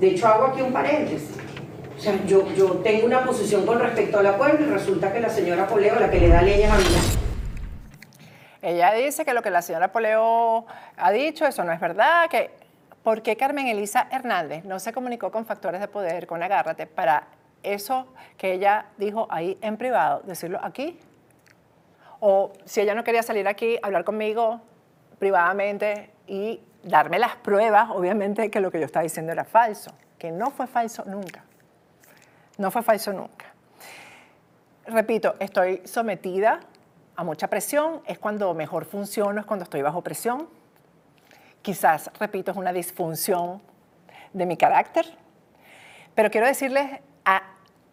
De 0.00 0.08
hecho, 0.08 0.26
hago 0.26 0.46
aquí 0.46 0.62
un 0.62 0.72
paréntesis. 0.72 1.35
O 1.96 2.00
sea, 2.00 2.14
yo, 2.26 2.52
yo 2.54 2.72
tengo 2.82 3.06
una 3.06 3.24
posición 3.24 3.64
con 3.64 3.80
respecto 3.80 4.18
al 4.18 4.26
acuerdo 4.26 4.64
y 4.64 4.68
resulta 4.68 5.12
que 5.12 5.20
la 5.20 5.30
señora 5.30 5.66
Poleo, 5.66 5.98
la 5.98 6.10
que 6.10 6.20
le 6.20 6.28
da 6.28 6.42
leyes 6.42 6.70
a 6.70 6.76
mí. 6.76 6.84
Ella 8.60 8.92
dice 8.92 9.24
que 9.24 9.32
lo 9.32 9.42
que 9.42 9.50
la 9.50 9.62
señora 9.62 9.92
Poleo 9.92 10.66
ha 10.96 11.12
dicho, 11.12 11.46
eso 11.46 11.64
no 11.64 11.72
es 11.72 11.80
verdad, 11.80 12.28
que 12.28 12.50
¿por 13.02 13.22
qué 13.22 13.36
Carmen 13.36 13.68
Elisa 13.68 14.08
Hernández 14.10 14.64
no 14.64 14.78
se 14.78 14.92
comunicó 14.92 15.30
con 15.30 15.46
factores 15.46 15.80
de 15.80 15.88
poder, 15.88 16.26
con 16.26 16.42
Agárrate, 16.42 16.86
para 16.86 17.28
eso 17.62 18.06
que 18.36 18.52
ella 18.52 18.86
dijo 18.98 19.26
ahí 19.30 19.56
en 19.62 19.76
privado, 19.76 20.20
decirlo 20.24 20.58
aquí. 20.62 20.98
O 22.20 22.52
si 22.64 22.80
ella 22.80 22.94
no 22.94 23.04
quería 23.04 23.22
salir 23.22 23.48
aquí, 23.48 23.78
hablar 23.82 24.04
conmigo 24.04 24.60
privadamente 25.18 26.10
y 26.26 26.60
darme 26.82 27.18
las 27.18 27.36
pruebas, 27.36 27.88
obviamente, 27.90 28.50
que 28.50 28.60
lo 28.60 28.70
que 28.70 28.80
yo 28.80 28.86
estaba 28.86 29.02
diciendo 29.02 29.32
era 29.32 29.44
falso, 29.44 29.92
que 30.18 30.30
no 30.30 30.50
fue 30.50 30.66
falso 30.66 31.04
nunca. 31.06 31.45
No 32.58 32.70
fue 32.70 32.82
falso 32.82 33.12
nunca. 33.12 33.46
Repito, 34.86 35.34
estoy 35.40 35.82
sometida 35.84 36.60
a 37.16 37.24
mucha 37.24 37.48
presión, 37.48 38.02
es 38.06 38.18
cuando 38.18 38.54
mejor 38.54 38.84
funciono, 38.84 39.40
es 39.40 39.46
cuando 39.46 39.64
estoy 39.64 39.82
bajo 39.82 40.02
presión. 40.02 40.48
Quizás, 41.62 42.10
repito, 42.18 42.52
es 42.52 42.56
una 42.56 42.72
disfunción 42.72 43.60
de 44.32 44.46
mi 44.46 44.56
carácter, 44.56 45.06
pero 46.14 46.30
quiero 46.30 46.46
decirles 46.46 47.00
a 47.24 47.42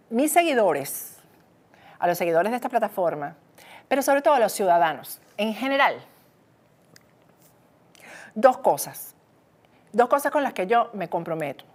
mis 0.09 0.31
seguidores, 0.31 1.17
a 1.99 2.07
los 2.07 2.17
seguidores 2.17 2.51
de 2.51 2.57
esta 2.57 2.69
plataforma, 2.69 3.35
pero 3.87 4.01
sobre 4.01 4.21
todo 4.21 4.35
a 4.35 4.39
los 4.39 4.51
ciudadanos 4.51 5.19
en 5.37 5.53
general, 5.53 5.95
dos 8.35 8.57
cosas, 8.57 9.15
dos 9.91 10.09
cosas 10.09 10.31
con 10.31 10.43
las 10.43 10.53
que 10.53 10.67
yo 10.67 10.89
me 10.93 11.09
comprometo. 11.09 11.65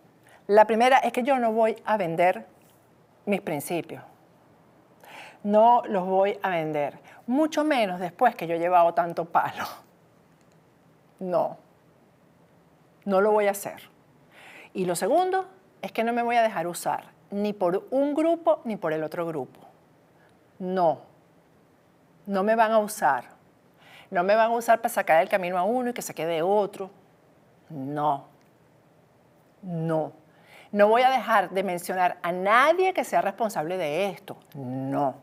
La 0.46 0.66
primera 0.66 0.98
es 0.98 1.12
que 1.12 1.22
yo 1.22 1.38
no 1.38 1.53
voy 1.53 1.77
a 1.85 1.96
vender 1.96 2.46
mis 3.29 3.43
principios, 3.43 4.03
no 5.43 5.83
los 5.87 6.07
voy 6.07 6.38
a 6.43 6.49
vender, 6.49 6.99
mucho 7.27 7.62
menos 7.62 8.01
después 8.01 8.35
que 8.35 8.47
yo 8.47 8.55
he 8.55 8.59
llevado 8.59 8.95
tanto 8.95 9.27
palo. 9.27 9.64
No, 11.21 11.59
no 13.05 13.21
lo 13.21 13.33
voy 13.33 13.49
a 13.49 13.51
hacer. 13.51 13.83
Y 14.73 14.85
lo 14.85 14.97
segundo 14.97 15.47
es 15.83 15.93
que 15.93 16.05
no 16.05 16.12
me 16.12 16.23
voy 16.23 16.37
a 16.37 16.43
dejar 16.43 16.67
usar 16.67 17.05
ni 17.31 17.53
por 17.53 17.87
un 17.91 18.14
grupo 18.14 18.61
ni 18.64 18.77
por 18.77 18.93
el 18.93 19.03
otro 19.03 19.27
grupo. 19.27 19.61
No, 20.59 21.01
no 22.27 22.43
me 22.43 22.55
van 22.55 22.73
a 22.73 22.79
usar. 22.79 23.25
No 24.11 24.23
me 24.23 24.35
van 24.37 24.53
a 24.53 24.55
usar 24.55 24.79
para 24.79 24.88
sacar 24.88 25.21
el 25.23 25.29
camino 25.29 25.59
a 25.59 25.64
uno 25.64 25.91
y 25.91 25.93
que 25.93 26.01
se 26.01 26.14
quede 26.14 26.41
otro. 26.41 26.91
No. 27.69 28.25
No. 29.61 30.12
No 30.73 30.89
voy 30.89 31.03
a 31.03 31.11
dejar 31.11 31.51
de 31.51 31.63
mencionar 31.63 32.19
a 32.23 32.33
nadie 32.33 32.93
que 32.93 33.05
sea 33.05 33.21
responsable 33.21 33.77
de 33.77 34.11
esto. 34.11 34.37
No. 34.55 35.17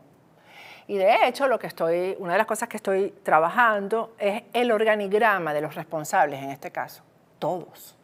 Y 0.88 0.96
de 0.96 1.26
hecho, 1.26 1.48
lo 1.48 1.58
que 1.58 1.66
estoy, 1.66 2.16
una 2.18 2.32
de 2.32 2.38
las 2.38 2.46
cosas 2.46 2.68
que 2.68 2.76
estoy 2.76 3.10
trabajando 3.22 4.14
es 4.18 4.42
el 4.52 4.70
organigrama 4.70 5.52
de 5.52 5.60
los 5.60 5.74
responsables 5.74 6.42
en 6.42 6.50
este 6.50 6.70
caso. 6.70 7.02
Todos. 7.38 7.96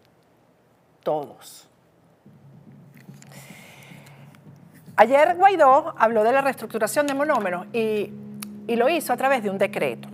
Todos. 1.03 1.69
Ayer 4.97 5.37
Guaidó 5.37 5.95
habló 5.99 6.23
de 6.23 6.33
la 6.33 6.43
reestructuración 6.43 7.07
de 7.07 7.15
monómeros 7.15 7.67
y, 7.73 8.13
y 8.67 8.77
lo 8.77 8.89
hizo 8.89 9.13
a 9.13 9.17
través 9.17 9.43
de 9.43 9.51
un 9.51 9.59
decreto. 9.59 10.09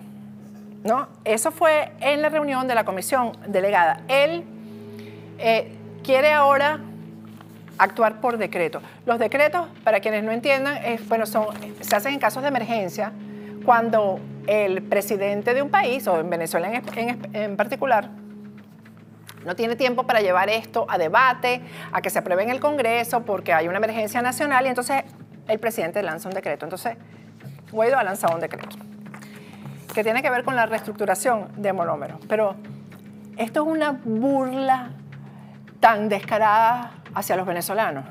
¿no? 0.85 1.09
Eso 1.25 1.51
fue 1.51 1.93
en 2.01 2.23
la 2.23 2.29
reunión 2.29 2.69
de 2.69 2.75
la 2.75 2.85
comisión 2.85 3.33
delegada. 3.47 4.03
Él 4.09 4.45
eh, 5.39 5.77
quiere 6.03 6.33
ahora 6.33 6.81
actuar 7.79 8.21
por 8.21 8.39
decreto. 8.39 8.83
Los 9.07 9.19
decretos, 9.19 9.69
para 9.85 10.01
quienes 10.01 10.25
no 10.25 10.33
entiendan, 10.33 10.79
bueno, 11.09 11.27
son, 11.27 11.47
se 11.81 11.97
hacen 11.97 12.15
en 12.15 12.21
casos 12.21 12.43
de 12.43 12.49
emergencia 12.49 13.13
cuando 13.65 14.21
el 14.47 14.83
presidente 14.83 15.55
de 15.55 15.63
un 15.63 15.71
país, 15.71 16.07
o 16.09 16.19
en 16.19 16.31
Venezuela 16.31 16.71
en, 16.73 17.35
en 17.35 17.57
particular, 17.57 18.11
no 19.45 19.55
tiene 19.55 19.77
tiempo 19.77 20.05
para 20.05 20.21
llevar 20.21 20.51
esto 20.51 20.87
a 20.89 20.99
debate, 20.99 21.63
a 21.93 22.03
que 22.03 22.11
se 22.11 22.19
apruebe 22.19 22.43
en 22.43 22.51
el 22.51 22.61
Congreso, 22.61 23.23
porque 23.23 23.53
hay 23.53 23.69
una 23.69 23.79
emergencia 23.79 24.21
nacional 24.23 24.67
y 24.67 24.69
entonces 24.69 25.05
el 25.47 25.59
presidente 25.59 26.03
lanza 26.03 26.29
un 26.29 26.35
decreto. 26.35 26.67
Entonces, 26.67 26.97
Guaidó 27.71 27.99
ha 27.99 28.05
lanzado 28.05 28.35
un 28.35 28.41
decreto 28.41 28.77
que 29.95 30.05
tiene 30.05 30.23
que 30.23 30.31
ver 30.31 30.45
con 30.45 30.55
la 30.55 30.67
reestructuración 30.67 31.49
de 31.57 31.73
monómeros. 31.73 32.21
Pero 32.29 32.55
esto 33.37 33.63
es 33.63 33.69
una 33.69 33.93
burla 33.93 34.91
tan 35.81 36.09
descarada 36.09 36.93
hacia 37.15 37.37
los 37.37 37.47
venezolanos 37.47 38.05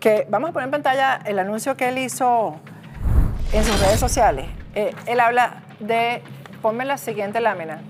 que 0.00 0.26
vamos 0.30 0.50
a 0.50 0.52
poner 0.52 0.66
en 0.66 0.70
pantalla 0.70 1.20
el 1.24 1.38
anuncio 1.38 1.76
que 1.76 1.88
él 1.88 1.98
hizo 1.98 2.56
en 3.52 3.64
sus 3.64 3.80
redes 3.80 3.98
sociales. 3.98 4.46
Eh, 4.74 4.94
él 5.06 5.20
habla 5.20 5.62
de, 5.80 6.22
ponme 6.62 6.84
la 6.84 6.98
siguiente 6.98 7.40
lámina. 7.40 7.80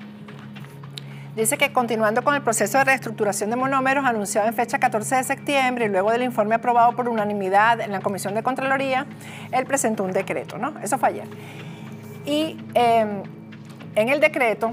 Dice 1.36 1.56
que 1.56 1.72
continuando 1.72 2.24
con 2.24 2.34
el 2.34 2.42
proceso 2.42 2.78
de 2.78 2.84
reestructuración 2.84 3.50
de 3.50 3.56
monómeros 3.56 4.04
anunciado 4.04 4.48
en 4.48 4.54
fecha 4.54 4.78
14 4.78 5.16
de 5.16 5.24
septiembre 5.24 5.84
y 5.84 5.88
luego 5.88 6.10
del 6.10 6.22
informe 6.22 6.56
aprobado 6.56 6.92
por 6.96 7.08
unanimidad 7.08 7.80
en 7.80 7.92
la 7.92 8.00
Comisión 8.00 8.34
de 8.34 8.42
Contraloría, 8.42 9.06
él 9.52 9.64
presentó 9.64 10.02
un 10.02 10.12
decreto, 10.12 10.58
¿no? 10.58 10.74
Eso 10.82 10.98
fue. 10.98 11.22
Y 12.24 12.58
em, 12.74 13.22
en 13.94 14.08
el 14.08 14.18
decreto, 14.18 14.72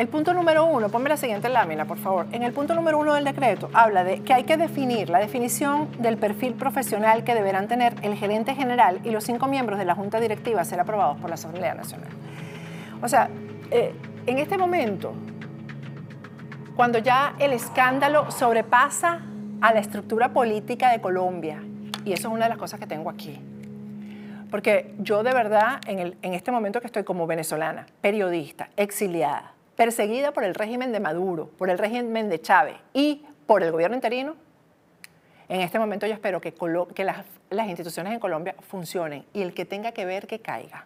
el 0.00 0.08
punto 0.08 0.32
número 0.32 0.64
uno, 0.64 0.88
ponme 0.88 1.10
la 1.10 1.18
siguiente 1.18 1.50
lámina, 1.50 1.84
por 1.84 1.98
favor. 1.98 2.26
En 2.32 2.42
el 2.42 2.54
punto 2.54 2.74
número 2.74 2.96
uno 2.96 3.12
del 3.12 3.22
decreto 3.22 3.68
habla 3.74 4.02
de 4.02 4.22
que 4.22 4.32
hay 4.32 4.44
que 4.44 4.56
definir 4.56 5.10
la 5.10 5.18
definición 5.18 5.90
del 5.98 6.16
perfil 6.16 6.54
profesional 6.54 7.22
que 7.22 7.34
deberán 7.34 7.68
tener 7.68 7.94
el 8.00 8.14
gerente 8.16 8.54
general 8.54 9.02
y 9.04 9.10
los 9.10 9.24
cinco 9.24 9.46
miembros 9.46 9.78
de 9.78 9.84
la 9.84 9.94
Junta 9.94 10.18
Directiva 10.18 10.62
a 10.62 10.64
ser 10.64 10.80
aprobados 10.80 11.18
por 11.18 11.28
la 11.28 11.34
Asamblea 11.34 11.74
Nacional. 11.74 12.08
O 13.02 13.08
sea, 13.08 13.28
eh, 13.70 13.94
en 14.24 14.38
este 14.38 14.56
momento, 14.56 15.12
cuando 16.76 16.98
ya 16.98 17.34
el 17.38 17.52
escándalo 17.52 18.30
sobrepasa 18.30 19.20
a 19.60 19.74
la 19.74 19.80
estructura 19.80 20.30
política 20.30 20.92
de 20.92 21.02
Colombia, 21.02 21.62
y 22.06 22.14
eso 22.14 22.28
es 22.28 22.34
una 22.34 22.44
de 22.44 22.48
las 22.48 22.58
cosas 22.58 22.80
que 22.80 22.86
tengo 22.86 23.10
aquí, 23.10 23.38
porque 24.50 24.94
yo 24.98 25.22
de 25.22 25.34
verdad, 25.34 25.78
en, 25.86 26.16
en 26.22 26.32
este 26.32 26.50
momento 26.50 26.80
que 26.80 26.86
estoy 26.86 27.04
como 27.04 27.26
venezolana, 27.26 27.84
periodista, 28.00 28.70
exiliada, 28.78 29.59
perseguida 29.80 30.32
por 30.32 30.44
el 30.44 30.54
régimen 30.54 30.92
de 30.92 31.00
Maduro, 31.00 31.48
por 31.56 31.70
el 31.70 31.78
régimen 31.78 32.28
de 32.28 32.38
Chávez 32.38 32.76
y 32.92 33.24
por 33.46 33.62
el 33.62 33.72
gobierno 33.72 33.96
interino, 33.96 34.36
en 35.48 35.62
este 35.62 35.78
momento 35.78 36.06
yo 36.06 36.12
espero 36.12 36.38
que, 36.38 36.52
las, 37.02 37.24
las, 37.48 37.66
instituciones 37.66 38.12
en 38.12 38.20
Colombia 38.20 38.54
funcionen 38.68 39.24
y 39.32 39.40
el 39.40 39.54
que 39.54 39.64
tenga 39.64 39.92
que 39.92 40.04
ver 40.04 40.26
que 40.26 40.40
caiga. 40.40 40.84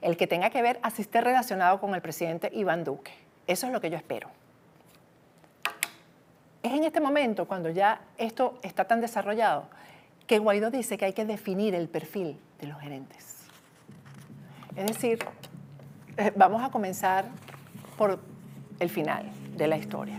El 0.00 0.16
que 0.16 0.26
tenga 0.26 0.48
que 0.48 0.62
ver 0.62 0.80
así 0.82 1.02
esté 1.02 1.20
relacionado 1.20 1.80
con 1.80 1.94
el 1.94 2.00
presidente 2.00 2.50
Iván 2.54 2.82
Duque. 2.82 3.12
Eso 3.46 3.66
es 3.66 3.74
lo 3.74 3.80
que 3.82 3.90
yo 3.90 3.98
espero. 3.98 4.30
Es 6.62 6.72
en 6.72 6.84
este 6.84 7.02
momento, 7.02 7.46
cuando 7.46 7.68
ya 7.68 8.00
esto 8.16 8.58
está 8.62 8.86
tan 8.86 9.02
desarrollado, 9.02 9.68
que 10.26 10.38
Guaidó 10.38 10.70
dice 10.70 10.96
que 10.96 11.04
hay 11.04 11.12
que 11.12 11.26
definir 11.26 11.74
el 11.74 11.90
perfil 11.90 12.40
de 12.58 12.68
los 12.68 12.80
gerentes. 12.80 13.50
Es 14.76 14.86
decir, 14.86 15.18
eh, 16.16 16.32
vamos 16.34 16.64
a 16.64 16.70
comenzar 16.70 17.26
por 17.98 18.18
el 18.80 18.88
final 18.88 19.26
de 19.56 19.66
la 19.66 19.76
historia. 19.76 20.18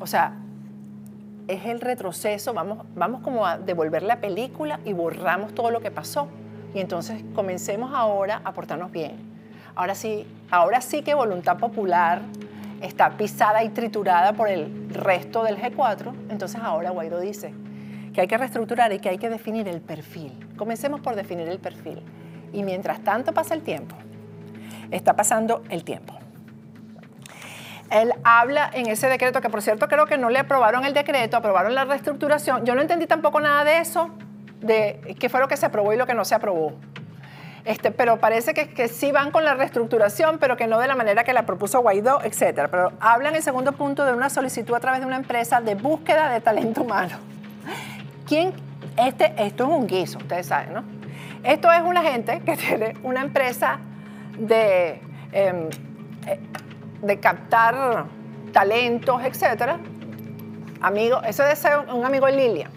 O 0.00 0.06
sea, 0.06 0.32
es 1.46 1.66
el 1.66 1.80
retroceso, 1.80 2.54
vamos, 2.54 2.86
vamos 2.94 3.20
como 3.20 3.46
a 3.46 3.58
devolver 3.58 4.02
la 4.02 4.16
película 4.20 4.80
y 4.86 4.94
borramos 4.94 5.54
todo 5.54 5.70
lo 5.70 5.80
que 5.80 5.90
pasó. 5.90 6.28
Y 6.72 6.80
entonces 6.80 7.22
comencemos 7.34 7.92
ahora 7.94 8.40
a 8.44 8.52
portarnos 8.52 8.90
bien. 8.90 9.16
Ahora 9.74 9.94
sí, 9.94 10.26
ahora 10.50 10.80
sí 10.80 11.02
que 11.02 11.14
voluntad 11.14 11.58
popular 11.58 12.22
está 12.80 13.16
pisada 13.16 13.62
y 13.64 13.70
triturada 13.70 14.32
por 14.32 14.48
el 14.48 14.88
resto 14.90 15.42
del 15.44 15.56
G4, 15.56 16.12
entonces 16.30 16.60
ahora 16.62 16.90
Guaidó 16.90 17.20
dice, 17.20 17.52
que 18.12 18.20
hay 18.20 18.26
que 18.26 18.38
reestructurar 18.38 18.92
y 18.92 19.00
que 19.00 19.08
hay 19.08 19.18
que 19.18 19.28
definir 19.28 19.68
el 19.68 19.80
perfil. 19.80 20.32
Comencemos 20.56 21.00
por 21.00 21.16
definir 21.16 21.48
el 21.48 21.58
perfil. 21.58 22.00
Y 22.52 22.62
mientras 22.62 23.02
tanto 23.02 23.32
pasa 23.32 23.54
el 23.54 23.62
tiempo, 23.62 23.96
está 24.90 25.16
pasando 25.16 25.64
el 25.68 25.82
tiempo. 25.82 26.14
Él 27.94 28.12
habla 28.24 28.68
en 28.72 28.88
ese 28.88 29.08
decreto, 29.08 29.40
que 29.40 29.48
por 29.48 29.62
cierto 29.62 29.86
creo 29.86 30.06
que 30.06 30.18
no 30.18 30.28
le 30.28 30.40
aprobaron 30.40 30.84
el 30.84 30.94
decreto, 30.94 31.36
aprobaron 31.36 31.76
la 31.76 31.84
reestructuración. 31.84 32.66
Yo 32.66 32.74
no 32.74 32.82
entendí 32.82 33.06
tampoco 33.06 33.38
nada 33.38 33.62
de 33.62 33.78
eso, 33.78 34.10
de 34.60 35.16
qué 35.20 35.28
fue 35.28 35.38
lo 35.38 35.46
que 35.46 35.56
se 35.56 35.66
aprobó 35.66 35.92
y 35.92 35.96
lo 35.96 36.04
que 36.04 36.14
no 36.14 36.24
se 36.24 36.34
aprobó. 36.34 36.72
Este, 37.64 37.92
pero 37.92 38.18
parece 38.18 38.52
que, 38.52 38.70
que, 38.70 38.88
sí 38.88 39.12
van 39.12 39.30
con 39.30 39.44
la 39.44 39.54
reestructuración, 39.54 40.38
pero 40.38 40.56
que 40.56 40.66
no 40.66 40.80
de 40.80 40.88
la 40.88 40.96
manera 40.96 41.22
que 41.22 41.32
la 41.32 41.46
propuso 41.46 41.80
Guaidó, 41.82 42.20
etc. 42.24 42.66
Pero 42.68 42.92
hablan 42.98 43.32
en 43.32 43.36
el 43.36 43.42
segundo 43.42 43.70
punto 43.72 44.04
de 44.04 44.12
una 44.12 44.28
solicitud 44.28 44.74
a 44.74 44.80
través 44.80 45.00
de 45.00 45.06
una 45.06 45.16
empresa 45.16 45.60
de 45.60 45.76
búsqueda 45.76 46.30
de 46.30 46.40
talento 46.40 46.82
humano. 46.82 47.16
¿Quién? 48.26 48.52
Este, 48.96 49.32
esto 49.38 49.64
es 49.64 49.70
un 49.70 49.86
guiso, 49.86 50.18
ustedes 50.18 50.46
saben, 50.46 50.74
¿no? 50.74 50.84
Esto 51.44 51.70
es 51.70 51.80
una 51.82 52.02
gente 52.02 52.40
que 52.40 52.56
tiene 52.56 52.94
una 53.04 53.22
empresa 53.22 53.78
de, 54.36 55.00
em, 55.32 55.68
eh, 56.26 56.40
de 57.04 57.20
captar 57.20 58.06
talentos, 58.52 59.22
etcétera. 59.22 59.78
Amigo, 60.80 61.22
ese 61.22 61.42
debe 61.42 61.56
ser 61.56 61.78
un 61.92 62.04
amigo 62.04 62.26
de 62.26 62.32
Lilia, 62.32 62.70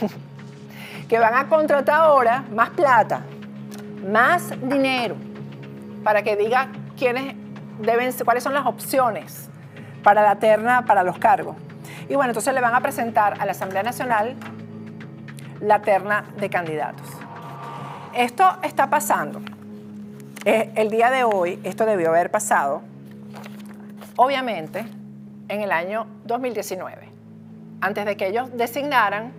que 1.08 1.18
van 1.18 1.34
a 1.34 1.48
contratar 1.48 2.02
ahora 2.02 2.44
más 2.52 2.70
plata, 2.70 3.22
más 4.10 4.50
dinero, 4.62 5.16
para 6.04 6.22
que 6.22 6.36
diga 6.36 6.68
quiénes 6.98 7.34
deben, 7.80 8.12
cuáles 8.24 8.42
son 8.42 8.54
las 8.54 8.66
opciones 8.66 9.48
para 10.02 10.22
la 10.22 10.36
terna, 10.36 10.84
para 10.84 11.02
los 11.02 11.18
cargos. 11.18 11.56
Y 12.08 12.14
bueno, 12.14 12.30
entonces 12.30 12.52
le 12.52 12.60
van 12.60 12.74
a 12.74 12.80
presentar 12.80 13.40
a 13.40 13.46
la 13.46 13.52
Asamblea 13.52 13.82
Nacional 13.82 14.34
la 15.60 15.80
terna 15.80 16.24
de 16.36 16.50
candidatos. 16.50 17.06
Esto 18.14 18.58
está 18.62 18.90
pasando. 18.90 19.40
Eh, 20.44 20.72
el 20.74 20.90
día 20.90 21.10
de 21.10 21.24
hoy, 21.24 21.60
esto 21.62 21.86
debió 21.86 22.08
haber 22.08 22.30
pasado, 22.30 22.82
obviamente, 24.16 24.84
en 25.48 25.60
el 25.60 25.72
año 25.72 26.06
2019, 26.24 27.08
antes 27.80 28.04
de 28.04 28.16
que 28.16 28.28
ellos 28.28 28.50
designaran 28.56 29.32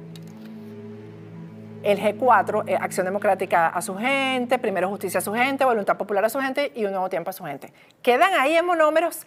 el 1.84 2.00
G4, 2.00 2.64
eh, 2.68 2.78
Acción 2.80 3.06
Democrática 3.06 3.68
a 3.68 3.82
su 3.82 3.96
gente, 3.96 4.58
Primero 4.58 4.90
Justicia 4.90 5.20
a 5.20 5.22
su 5.22 5.34
gente, 5.34 5.66
Voluntad 5.66 5.98
Popular 5.98 6.24
a 6.26 6.30
su 6.30 6.40
gente 6.40 6.72
y 6.76 6.86
Un 6.86 6.92
Nuevo 6.92 7.10
Tiempo 7.10 7.30
a 7.30 7.34
su 7.34 7.44
gente. 7.44 7.74
Quedan 8.02 8.34
ahí 8.40 8.56
en 8.56 8.66
monómeros 8.66 9.26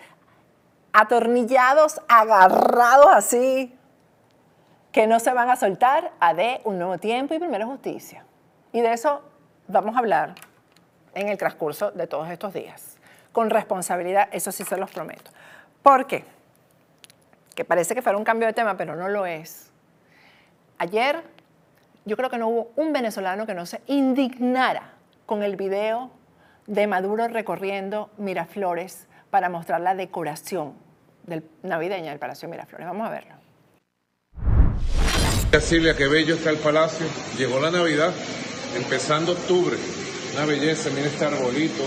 atornillados, 0.92 2.00
agarrados 2.08 3.08
así, 3.12 3.76
que 4.92 5.06
no 5.06 5.20
se 5.20 5.34
van 5.34 5.50
a 5.50 5.56
soltar 5.56 6.12
a 6.20 6.32
de 6.32 6.62
un 6.64 6.78
nuevo 6.78 6.96
tiempo 6.96 7.34
y 7.34 7.38
primero 7.38 7.66
justicia. 7.66 8.24
Y 8.72 8.80
de 8.80 8.94
eso 8.94 9.20
vamos 9.68 9.94
a 9.94 9.98
hablar 9.98 10.34
en 11.14 11.28
el 11.28 11.36
transcurso 11.36 11.90
de 11.90 12.06
todos 12.06 12.30
estos 12.30 12.54
días. 12.54 12.96
Con 13.30 13.50
responsabilidad, 13.50 14.30
eso 14.32 14.50
sí 14.52 14.64
se 14.64 14.78
los 14.78 14.90
prometo. 14.90 15.30
¿Por 15.86 16.08
qué? 16.08 16.24
Que 17.54 17.64
parece 17.64 17.94
que 17.94 18.02
fuera 18.02 18.18
un 18.18 18.24
cambio 18.24 18.48
de 18.48 18.52
tema, 18.52 18.76
pero 18.76 18.96
no 18.96 19.06
lo 19.06 19.24
es. 19.24 19.70
Ayer 20.78 21.22
yo 22.04 22.16
creo 22.16 22.28
que 22.28 22.38
no 22.38 22.48
hubo 22.48 22.72
un 22.74 22.92
venezolano 22.92 23.46
que 23.46 23.54
no 23.54 23.66
se 23.66 23.80
indignara 23.86 24.94
con 25.26 25.44
el 25.44 25.54
video 25.54 26.10
de 26.66 26.88
Maduro 26.88 27.28
recorriendo 27.28 28.10
Miraflores 28.18 29.06
para 29.30 29.48
mostrar 29.48 29.80
la 29.80 29.94
decoración 29.94 30.72
del, 31.22 31.48
navideña 31.62 32.10
del 32.10 32.18
Palacio 32.18 32.48
Miraflores. 32.48 32.88
Vamos 32.88 33.06
a 33.06 33.10
verlo. 33.10 33.34
Silvia, 35.60 35.94
qué 35.94 36.08
bello 36.08 36.34
está 36.34 36.50
el 36.50 36.58
palacio. 36.58 37.06
Llegó 37.38 37.60
la 37.60 37.70
Navidad, 37.70 38.12
empezando 38.74 39.34
octubre. 39.34 39.76
Una 40.34 40.46
belleza, 40.46 40.90
mira 40.90 41.06
este 41.06 41.26
arbolito. 41.26 41.84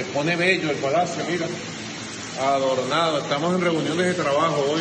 Se 0.00 0.06
pone 0.06 0.34
bello 0.34 0.70
el 0.70 0.78
palacio, 0.78 1.22
mira. 1.30 1.46
Adornado. 2.40 3.18
Estamos 3.18 3.54
en 3.54 3.60
reuniones 3.60 4.06
de 4.06 4.14
trabajo 4.14 4.64
hoy. 4.70 4.80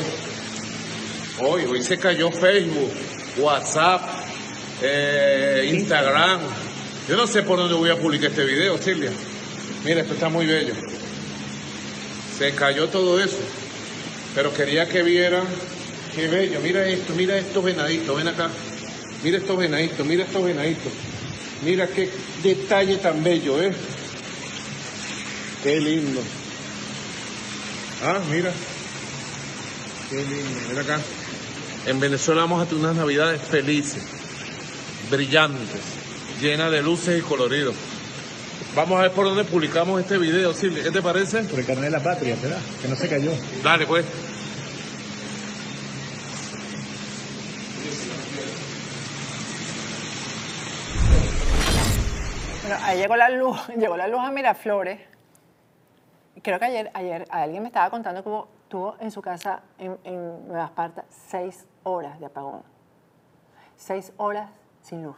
Hoy, 1.42 1.66
hoy 1.66 1.84
se 1.84 1.98
cayó 1.98 2.32
Facebook, 2.32 2.90
WhatsApp, 3.38 4.02
eh, 4.82 5.70
Instagram. 5.74 6.40
Yo 7.10 7.18
no 7.18 7.28
sé 7.28 7.44
por 7.44 7.60
dónde 7.60 7.76
voy 7.76 7.90
a 7.90 7.98
publicar 7.98 8.30
este 8.30 8.46
video, 8.46 8.78
Silvia. 8.78 9.12
Mira, 9.84 10.04
esto 10.04 10.14
está 10.14 10.30
muy 10.30 10.46
bello. 10.46 10.74
Se 12.38 12.56
cayó 12.56 12.88
todo 12.88 13.22
eso. 13.22 13.40
Pero 14.34 14.54
quería 14.54 14.88
que 14.88 15.04
vieran 15.04 15.44
qué 16.16 16.30
bello. 16.30 16.62
Mira 16.62 16.88
esto, 16.88 17.12
mira 17.14 17.38
estos 17.38 17.62
venaditos, 17.62 18.16
ven 18.16 18.30
acá. 18.30 18.50
Mira 19.22 19.38
estos 19.40 19.58
venaditos, 19.58 20.06
mira 20.06 20.24
estos 20.24 20.46
venaditos. 20.46 20.94
Mira 21.66 21.88
qué 21.88 22.10
detalle 22.42 22.96
tan 23.00 23.22
bello, 23.22 23.62
¿eh? 23.62 23.74
Qué 25.64 25.80
lindo. 25.80 26.22
Ah, 28.04 28.20
mira. 28.32 28.52
Qué 30.10 30.16
lindo, 30.16 30.60
mira 30.70 30.82
acá. 30.82 31.00
En 31.86 32.00
Venezuela 32.00 32.42
vamos 32.42 32.62
a 32.62 32.66
tener 32.66 32.86
unas 32.86 32.96
navidades 32.96 33.42
felices, 33.42 34.04
brillantes, 35.10 35.82
llenas 36.42 36.72
de 36.72 36.82
luces 36.82 37.20
y 37.20 37.22
coloridos. 37.22 37.76
Vamos 38.76 39.00
a 39.00 39.04
ver 39.04 39.12
por 39.12 39.26
dónde 39.26 39.44
publicamos 39.44 40.00
este 40.00 40.18
video, 40.18 40.54
Silvia. 40.54 40.84
¿Qué 40.84 40.92
te 40.92 41.02
parece? 41.02 41.44
Por 41.44 41.60
el 41.60 41.66
carnet 41.66 41.86
de 41.86 41.92
la 41.92 42.04
patria, 42.04 42.38
¿verdad? 42.42 42.60
Que 42.82 42.88
no 42.88 42.96
se 42.96 43.10
cayó. 43.10 43.32
Dale, 43.64 43.86
pues. 43.86 44.06
Bueno, 52.62 52.78
ahí 52.86 52.98
llegó 53.00 53.18
la 53.18 53.30
luz, 53.30 53.60
llegó 53.78 53.98
la 53.98 54.08
luz 54.08 54.22
a 54.22 54.32
Miraflores. 54.32 55.19
Creo 56.42 56.60
que 56.60 56.66
ayer, 56.66 56.92
ayer 56.94 57.26
alguien 57.30 57.64
me 57.64 57.68
estaba 57.68 57.90
contando 57.90 58.24
cómo 58.24 58.48
tuvo 58.68 58.96
en 59.00 59.12
su 59.12 59.22
casa 59.22 59.62
en, 59.78 60.48
Nueva 60.48 60.66
Esparta 60.66 61.06
seis 61.10 61.66
horas 61.84 62.20
de 62.20 62.28
apagón. 62.28 62.64
Seis 63.76 64.14
horas 64.18 64.50
sin 64.82 65.04
luz. 65.04 65.18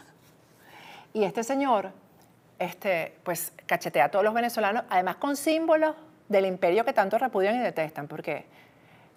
Y 1.13 1.23
este 1.23 1.43
señor, 1.43 1.91
este, 2.59 3.17
pues 3.23 3.53
cachetea 3.65 4.05
a 4.05 4.09
todos 4.09 4.23
los 4.23 4.33
venezolanos, 4.33 4.83
además 4.89 5.17
con 5.17 5.35
símbolos 5.35 5.95
del 6.29 6.45
imperio 6.45 6.85
que 6.85 6.93
tanto 6.93 7.17
repudian 7.17 7.55
y 7.55 7.59
detestan, 7.59 8.07
porque 8.07 8.45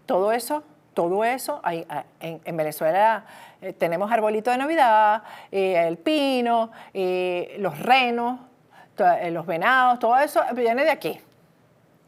todo 0.06 0.32
eso, 0.32 0.64
todo 0.94 1.24
eso, 1.24 1.60
hay, 1.62 1.86
ah, 1.88 2.04
en, 2.20 2.40
en 2.44 2.56
Venezuela 2.56 3.24
eh, 3.60 3.72
tenemos 3.72 4.10
arbolito 4.10 4.50
de 4.50 4.58
Navidad, 4.58 5.22
el 5.50 5.96
pino, 5.98 6.72
los 6.92 7.78
renos, 7.78 8.40
eh, 8.96 9.30
los 9.32 9.44
venados, 9.44 9.98
todo 9.98 10.16
eso 10.18 10.40
viene 10.54 10.84
de 10.84 10.90
aquí. 10.90 11.20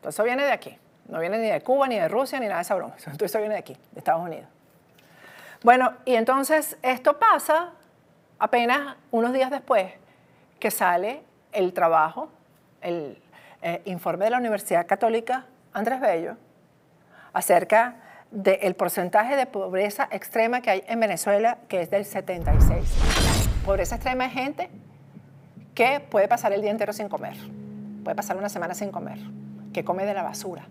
Todo 0.00 0.10
eso 0.10 0.24
viene 0.24 0.44
de 0.44 0.52
aquí. 0.52 0.78
No 1.08 1.20
viene 1.20 1.38
ni 1.38 1.48
de 1.48 1.60
Cuba, 1.60 1.86
ni 1.86 1.98
de 1.98 2.08
Rusia, 2.08 2.40
ni 2.40 2.46
nada 2.46 2.56
de 2.58 2.62
esa 2.62 2.74
broma. 2.74 2.94
Todo 3.16 3.24
eso 3.24 3.38
viene 3.38 3.54
de 3.54 3.60
aquí, 3.60 3.74
de 3.92 3.98
Estados 3.98 4.22
Unidos. 4.22 4.48
Bueno, 5.62 5.94
y 6.04 6.14
entonces 6.14 6.76
esto 6.82 7.18
pasa 7.18 7.72
apenas 8.38 8.96
unos 9.10 9.32
días 9.32 9.50
después 9.50 9.92
que 10.58 10.70
sale 10.70 11.22
el 11.52 11.72
trabajo, 11.72 12.28
el 12.80 13.20
eh, 13.62 13.82
informe 13.86 14.26
de 14.26 14.30
la 14.30 14.38
Universidad 14.38 14.86
Católica 14.86 15.46
Andrés 15.72 16.00
Bello 16.00 16.36
acerca 17.32 17.96
del 18.30 18.74
porcentaje 18.74 19.36
de 19.36 19.46
pobreza 19.46 20.08
extrema 20.10 20.60
que 20.60 20.70
hay 20.70 20.84
en 20.86 21.00
Venezuela, 21.00 21.58
que 21.68 21.80
es 21.80 21.90
del 21.90 22.04
76. 22.04 22.84
Pobreza 23.64 23.96
extrema 23.96 24.26
es 24.26 24.32
gente 24.32 24.70
que 25.74 26.00
puede 26.00 26.28
pasar 26.28 26.52
el 26.52 26.62
día 26.62 26.70
entero 26.70 26.92
sin 26.92 27.08
comer, 27.08 27.36
puede 28.04 28.14
pasar 28.16 28.36
una 28.36 28.48
semana 28.48 28.74
sin 28.74 28.90
comer, 28.90 29.18
que 29.76 29.84
come 29.84 30.06
de 30.06 30.14
la 30.14 30.22
basura. 30.22 30.66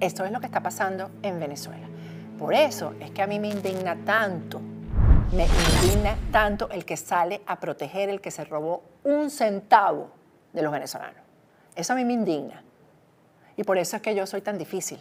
Esto 0.00 0.24
es 0.24 0.32
lo 0.32 0.40
que 0.40 0.46
está 0.46 0.62
pasando 0.62 1.10
en 1.22 1.38
Venezuela. 1.38 1.86
Por 2.38 2.54
eso 2.54 2.94
es 2.98 3.10
que 3.10 3.20
a 3.20 3.26
mí 3.26 3.38
me 3.38 3.48
indigna 3.48 3.94
tanto, 4.06 4.58
me 5.32 5.44
indigna 5.44 6.16
tanto 6.32 6.70
el 6.70 6.86
que 6.86 6.96
sale 6.96 7.42
a 7.46 7.60
proteger 7.60 8.08
el 8.08 8.22
que 8.22 8.30
se 8.30 8.46
robó 8.46 8.84
un 9.04 9.28
centavo 9.28 10.12
de 10.54 10.62
los 10.62 10.72
venezolanos. 10.72 11.20
Eso 11.76 11.92
a 11.92 11.96
mí 11.96 12.06
me 12.06 12.14
indigna. 12.14 12.64
Y 13.58 13.64
por 13.64 13.76
eso 13.76 13.96
es 13.96 14.02
que 14.02 14.14
yo 14.14 14.26
soy 14.26 14.40
tan 14.40 14.56
difícil. 14.56 14.98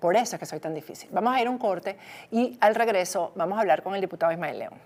Por 0.00 0.16
eso 0.16 0.36
es 0.36 0.40
que 0.40 0.46
soy 0.46 0.60
tan 0.60 0.72
difícil. 0.72 1.10
Vamos 1.12 1.34
a 1.34 1.42
ir 1.42 1.46
a 1.46 1.50
un 1.50 1.58
corte 1.58 1.98
y 2.30 2.56
al 2.62 2.74
regreso 2.74 3.32
vamos 3.34 3.58
a 3.58 3.60
hablar 3.60 3.82
con 3.82 3.94
el 3.94 4.00
diputado 4.00 4.32
Ismael 4.32 4.60
León. 4.60 4.78